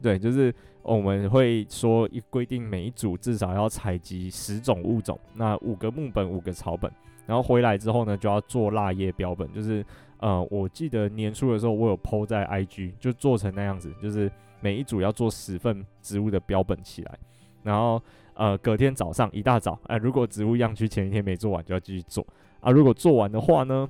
[0.01, 6.91] 对，就是我们会说一规定每一组至少要采集十种物种，那五个木本，五个草本，
[7.25, 9.83] 然后回来之后呢，就要做蜡叶标本，就是
[10.19, 14.31] 呃，我记得年初的时候我有 po 在 IG，就做成那样子，就是
[14.61, 17.19] 每一组要做十份植物的标本起来，
[17.63, 18.01] 然后
[18.35, 22.25] 呃隔天早上一大早，哎、如果植物样区前一天没做完，就要继续做
[22.59, 23.89] 啊，如果做完的话呢，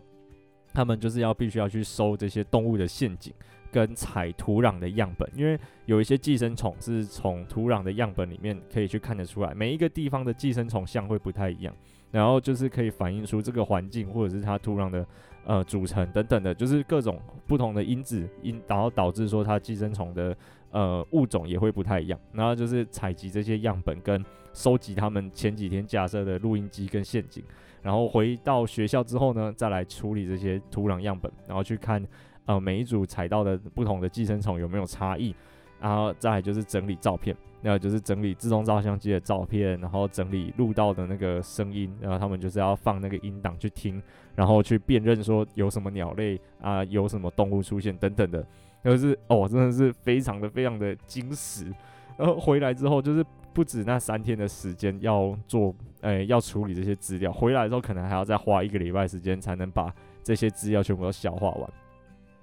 [0.74, 3.34] 他们就是要必须要去收这些动物的陷阱。
[3.72, 11.74] 跟采土壤的样本，因为有一些寄生虫是从土壤的样本里面可以去看得出来，每一个地方的寄生虫相会不太一样，
[12.12, 15.06] 然后就是可以反映出这个环境或者是它土壤的
[15.46, 20.36] 呃组成等等的，就是各种不同的因子因，然后导致说它寄生虫的
[20.72, 27.44] 呃物种也会不太一样，然后就是采集这些样本跟收集他们前几天架设的录音机跟陷阱，
[27.82, 32.04] 然后回到学校之后呢，再来处理这些土壤样本，然后去看。
[32.48, 35.36] 呃，每一组采到的不同的寄生虫有没有差异？
[35.80, 44.02] 然后再来就是整理照片，那就是整理自动照相机的照片，然后整理录到的那个声音，然后他们就是要放那个音档去听，
[44.34, 48.44] 然后去辨认说有什么鸟类啊，有什么动物出现等等的，
[48.84, 51.72] 就是哦，真的是非常的非常的精实。
[52.18, 53.24] 然后回来之后，就是
[53.54, 59.94] 不止那三天的时间要做，诶，要处理这些资料，回来之后可能还要再花一个礼拜时间才能把
[60.24, 61.72] 这些资料全部都消化完。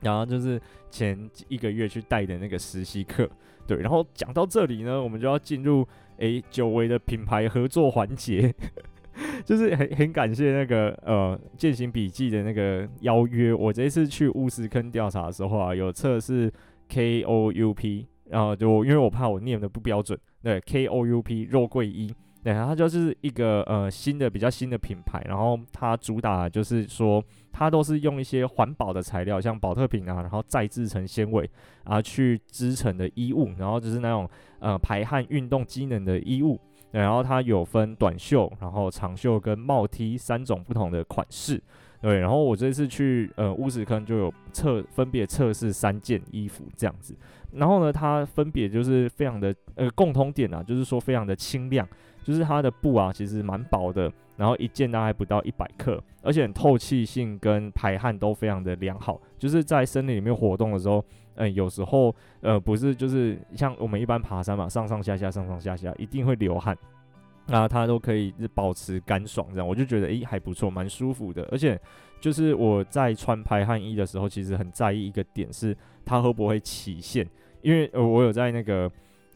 [0.04, 3.28] 然后就是前一个月去带的那个实习课，
[3.66, 3.78] 对。
[3.78, 5.84] 然后讲到这里呢，我们就要进入
[6.18, 8.54] 诶久违的品牌合作环节，
[9.44, 13.52] 就是很很感谢那个呃践行笔记的那个邀约。
[13.52, 16.52] 我这一次去乌石坑调查的时候啊，有测试
[16.88, 22.14] K O U P，然后就因为我怕我念的不标准，对 K O U P 肉桂一。
[22.44, 31.48] 对，它就是一个呃新的比较新的品牌，然后它主打就是说，它都是用一些环保的材料，像宝特瓶啊，然后再制成纤维
[31.84, 34.28] 啊去织成的衣物，然后就是那种
[34.58, 36.60] 呃排汗运动机能的衣物，
[36.92, 41.58] 对，然后它有分短袖、然后长袖跟帽 T 三种不同的款式。
[42.02, 47.16] 对，然后我这次去呃乌石坑就有测分别测试三件衣服这样子，
[47.52, 51.88] 然后呢，它分别就是非常的呃共通点啊，就是说非常的轻量，
[52.24, 61.04] 就是它的布啊其实蛮薄的，然后一件大概不到一百克，而且透气性跟排汗都非常的良好，就是在森林里面活动的时候，
[61.36, 66.76] 嗯、有时候呃不是就是像我们一般爬山嘛，上上下下上上下下一定会流汗。
[67.46, 71.46] 那它都可以保持干爽，这样我就觉得诶还不错，蛮舒服的。
[71.52, 71.78] 而且
[72.18, 77.28] 就是我在穿排汗衣的时候，其实很在意一个点是它会不会起线，
[77.60, 78.90] 因为呃我有在那个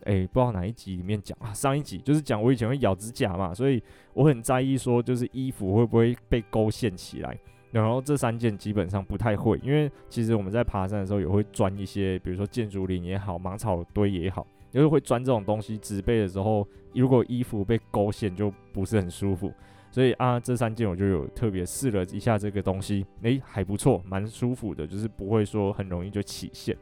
[0.04, 3.82] 诶不知道哪一集里面讲啊， 上一集就是讲我以前会咬指甲嘛，所以
[4.14, 7.38] 我很在意说就是衣服会不会被勾线起来。
[7.70, 14.46] 然后这三件基本上不太会，因为其实我们在爬山的时候也会钻一些，比如说建筑林也好，芒草堆也好。
[14.70, 19.52] 就是会钻这种东西，植被的时候，如果衣服被勾线，就不是很舒服。
[19.90, 26.76] 所以啊，这三件我就有特别试了一下这个东西，诶，还不错，蛮舒服的，就是不会说很容易就起线。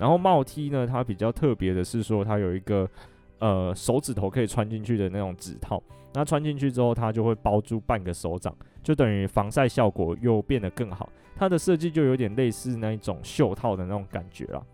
[0.00, 2.88] 然后帽 T 呢，它比较特别的是说，它有一个
[3.38, 5.80] 呃手指头可以穿进去的那种指套，
[6.14, 11.10] 那穿进去之后，它就会包住半个手掌，就等于防晒效果又变得更好。
[11.36, 14.64] 它的设计就有点类似那一种袖套的那种感觉了。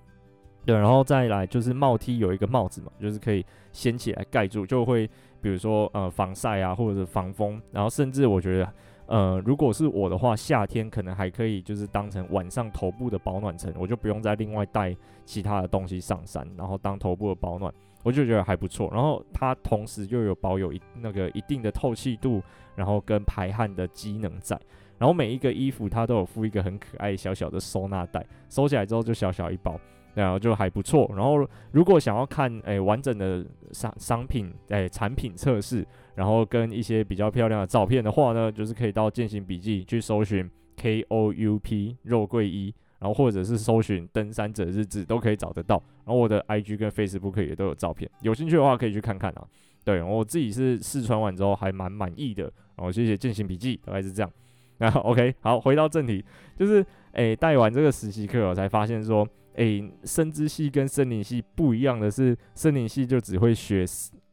[0.65, 5.09] 对，然后再来就是帽 T 有一个帽子嘛，就是可以掀起来盖住，就会
[5.41, 8.73] 比如说呃防晒啊，或者防风，然后甚至我觉得
[9.07, 14.95] 呃如果是我的话，夏天可能还可以就是当成晚上头部的保暖层，我就不用再另外带
[15.25, 18.91] 其他的东西上山，然后当头部的保暖，我就觉得还不错。
[18.93, 22.43] 然后它同时又有保有一那个一定的透气度，
[22.75, 24.59] 然后跟排汗的机能在，
[24.99, 29.79] 然后每一个衣服它都有附一个很可爱小小的收纳袋，收起来之后就小小一包。
[30.15, 31.07] 然后就还不错。
[31.15, 35.87] 然后如果想要看诶、完整的商商品诶、产品测试，
[36.17, 45.81] 然后跟一些比较漂亮的照片的话呢，就是可以到健行笔记去搜寻 K O U P 肉桂衣，然后或者是搜寻登山者日志都可以找得到。
[46.05, 49.47] 然后我的 I G 跟 Facebook 也都有照片，有兴趣的话可以去看看啊。
[49.85, 52.45] 对，我自己是试穿完之后还蛮满意的。
[52.77, 54.31] 然后谢谢健行笔记，大概是这样。
[54.79, 56.25] 那 OK，好，回到正题，
[56.59, 59.29] 就是诶带、完这个实习课，我才发现说。
[59.59, 63.87] 诶、生殖系跟森林系不一样的是，森林系就只会学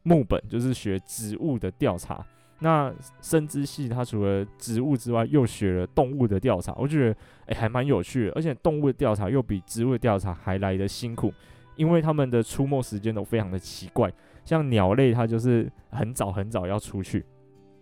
[0.04, 2.24] 木本，就是学植物的调查。
[2.60, 2.90] 那
[3.20, 6.72] 生资系它除了植物之外，又学了动物的调查。
[6.78, 11.32] 我觉得诶、还蛮有趣的，而且动物的调查又比植物的调查还来得辛苦，
[11.76, 14.10] 因为他们的出没时间都非常的奇怪。
[14.44, 17.24] 像鸟类，它就是很早很早要出去。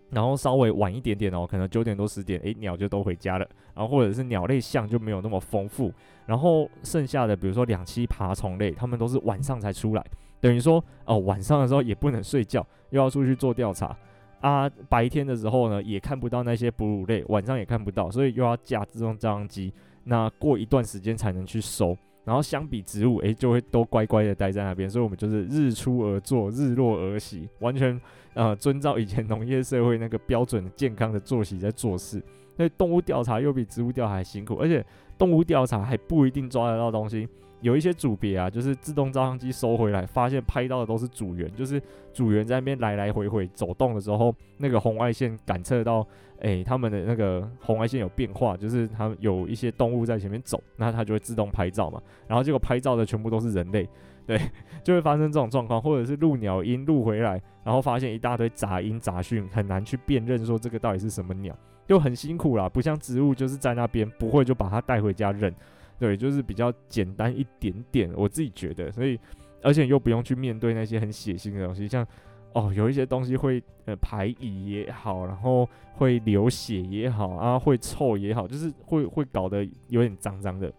[0.09, 3.47] 然后稍微晚一点点哦，可能九点多十点，诶，鸟就都回家了。
[3.73, 5.91] 然后或者是鸟类相就没有那么丰富。
[6.25, 10.05] 然后剩下的，比如说两栖爬虫类，他们都是晚上才出来，
[10.43, 13.97] 等于说哦，晚上的时候也不能睡觉，又要出去做调查
[14.41, 14.69] 啊。
[14.89, 19.73] 白天的时候呢，也看不到那些哺乳类，晚上也看不到，所以又要架自动照相机，
[20.03, 21.97] 那过一段时间才能去收。
[22.25, 27.99] 然后相比植物，诶，就会都乖乖的待在那边，所以我们就是日出而作，日落而息，完全
[28.33, 32.21] 呃遵照以前农业社会那个标准健康的作息在做事。
[32.57, 34.85] 那动物调查又比植物调查还辛苦，而且
[35.17, 37.29] 动物调查还不一定抓得到东西。
[37.63, 46.05] 有一些组别啊，就是自动照相机收回来，发现拍到的都是组员，就是组员在那边来来回回走动的时候，那个红外线感测到，
[46.39, 52.01] 诶、他们的那个红外线有变化，就是他们有一些动物在前面走，那它就会自动拍照嘛。
[52.27, 53.87] 然后结果拍照的全部都是人类，
[54.27, 54.37] 对，
[54.83, 61.57] 就会发生这种状况，或者是录鸟音录回来，然后发现一大堆杂音杂讯，很难去辨认说这个到底是什么鸟，
[61.87, 62.67] 就很辛苦啦。
[62.67, 65.55] 不像植物，就是在那边不会就把它带回家认。
[66.03, 69.17] 对，就是比较简单一点点，我自己觉得，所以
[69.61, 72.05] 而且又不用去面对那些很血腥的东西，像
[72.51, 80.69] 哦，有一些东西会呃排遗也好，然后会流血也好啊，会臭也好，就是会会搞得有点脏脏的，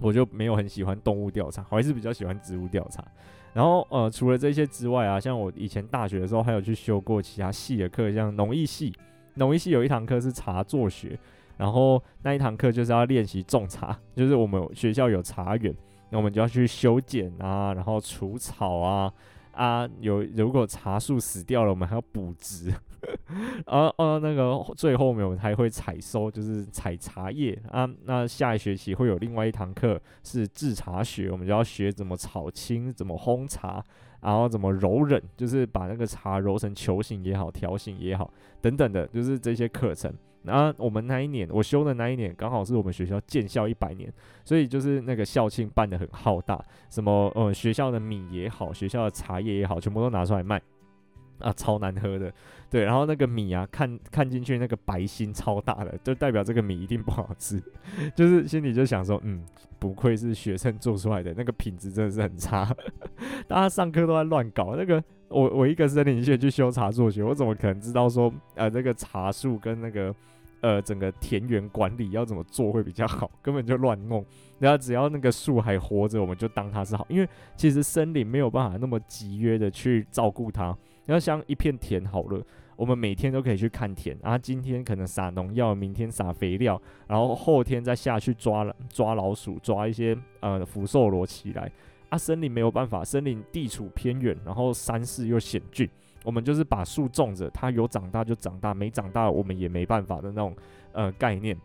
[0.00, 3.04] 我就没有很喜欢动物调查，我还是比较喜欢植物调查。
[3.52, 8.90] 然后呃，除了这些之外啊，像我以前大学的时候还有去修过其他系的课，像农艺系，
[9.34, 11.18] 农艺系有一堂课是茶作学。
[11.56, 15.74] 然后那一堂课就是要练习种茶， 就是我们学校有茶园，
[16.10, 19.12] 那我们就要去修剪啊，然后除草啊，
[19.52, 22.70] 啊，有如果茶树死掉了，我们还要补植，
[23.64, 27.88] 啊啊，那个最后面我们还会采收，就是采茶叶啊。
[28.04, 33.82] 那下一学期会有另外一堂课是制茶学，我们就要学怎么炒青，怎么烘茶，
[34.20, 38.30] 然后怎么揉捻，就是把那个茶揉成球形也好，条形也好，
[38.60, 40.12] 等等的，就是这些课程。
[40.46, 44.12] 然后我们那一年，我修的那一年，刚好是我们学校建校一百年，
[44.44, 50.60] 所以就是那个校庆办得很浩大，什么呃学校的米也好，学校的茶叶也好，全部都拿出来卖。
[51.38, 52.32] 啊，超难喝的。
[52.70, 57.62] 对，然后那个米啊，看看进去那个白心超大的，就代表这个米一定不好吃，
[58.16, 59.44] 就是心里就想说，嗯，
[59.78, 62.74] 不愧是学生做出来的，那个品质真的是很差。
[63.46, 70.14] 大家上课都在乱搞，那个我我一个森林系去修茶作学，我怎么可能知道说，呃，那个茶树跟那个
[70.66, 74.26] 呃整个田园管理要怎么做会比较好，根本就乱弄。
[74.58, 80.76] 然后只要那个树还活着，我们就当它是好，因为其实森林没有办法那么集约的去照顾它。
[81.04, 82.44] 要像一片田好了，
[82.74, 91.70] 我们每天都可以去看田，然后今天可能撒农药，明天撒肥料，然后后天再下去抓抓老鼠，抓一些呃福寿螺起来。
[92.08, 95.88] 啊，森林没有办法，森林地处偏远，然后山势又险峻，
[96.26, 100.54] 我们就是把树种着，它有长大就长大，没长大我们也没办法的那种
[100.92, 101.56] 呃概念。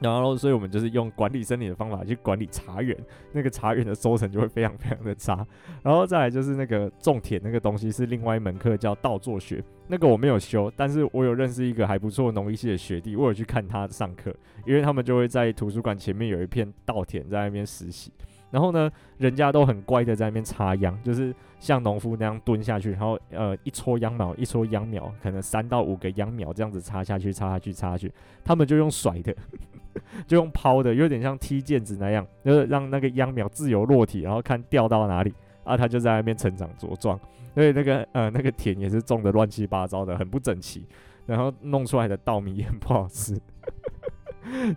[0.00, 2.98] 然后，所以我们就是用管理森林的方法去管理茶园，
[3.30, 5.46] 那个茶园的收成就会非常非常的差。
[5.80, 14.34] 然后再来就是那个种田那个东西是另外一门课叫稻作学，那个我没有修，但是我有认识一个还不错农艺系的学弟，我有去看他上课，
[14.66, 18.12] 因为他们就会在图书馆前面有一片稻田在那边实习。
[18.52, 28.12] 然后呢，人家都很乖的在那边插秧，就是像农夫那样蹲下去，然后呃一撮秧苗一撮秧苗，可能三到五个秧苗这样子插下去，插下去，插下去。
[28.44, 29.34] 他们就用甩的，
[30.28, 35.32] 就用抛的，有点像踢毽子那样，就是让那个秧苗自由落体，然后看掉到哪里
[35.64, 37.18] 啊，他就在那边成长茁壮。
[37.54, 40.86] 所以那个呃那个田也是种的乱七八糟的，很不整齐，
[41.26, 43.38] 然后弄出来的稻米也很不好吃。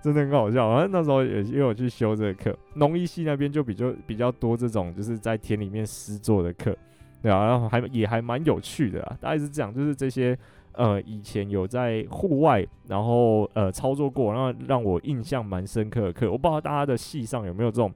[0.03, 6.75] 真的很好笑，反正那时候也也有去修这个课，农艺系那边就比较比较多这种就是在田里面实作的课，
[7.21, 10.37] 对啊，然后还也还蛮有趣的啊，大概是这样，就是这些
[10.73, 17.91] 呃以前有在户外然后呃操作过，然后让我印象蛮深刻的课，我不知道大家的系上有没有这种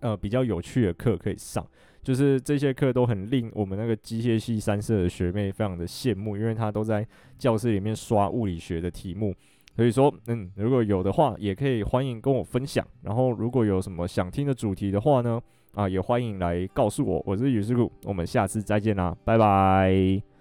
[0.00, 1.66] 呃比较有趣的课可以上，
[2.02, 9.34] 就是这些课都很令我们那个机械系三社的学妹非常的羡慕，因为她都在教室里面刷物理学的题目。
[9.76, 12.86] 所以说，嗯，如果有的话，也可以欢迎跟我分享。
[13.02, 15.40] 然后，如果有什么想听的主题的话呢，
[15.72, 17.22] 啊，也欢迎来告诉我。
[17.26, 20.33] 我是宇师傅，我们下次再见啦，拜拜。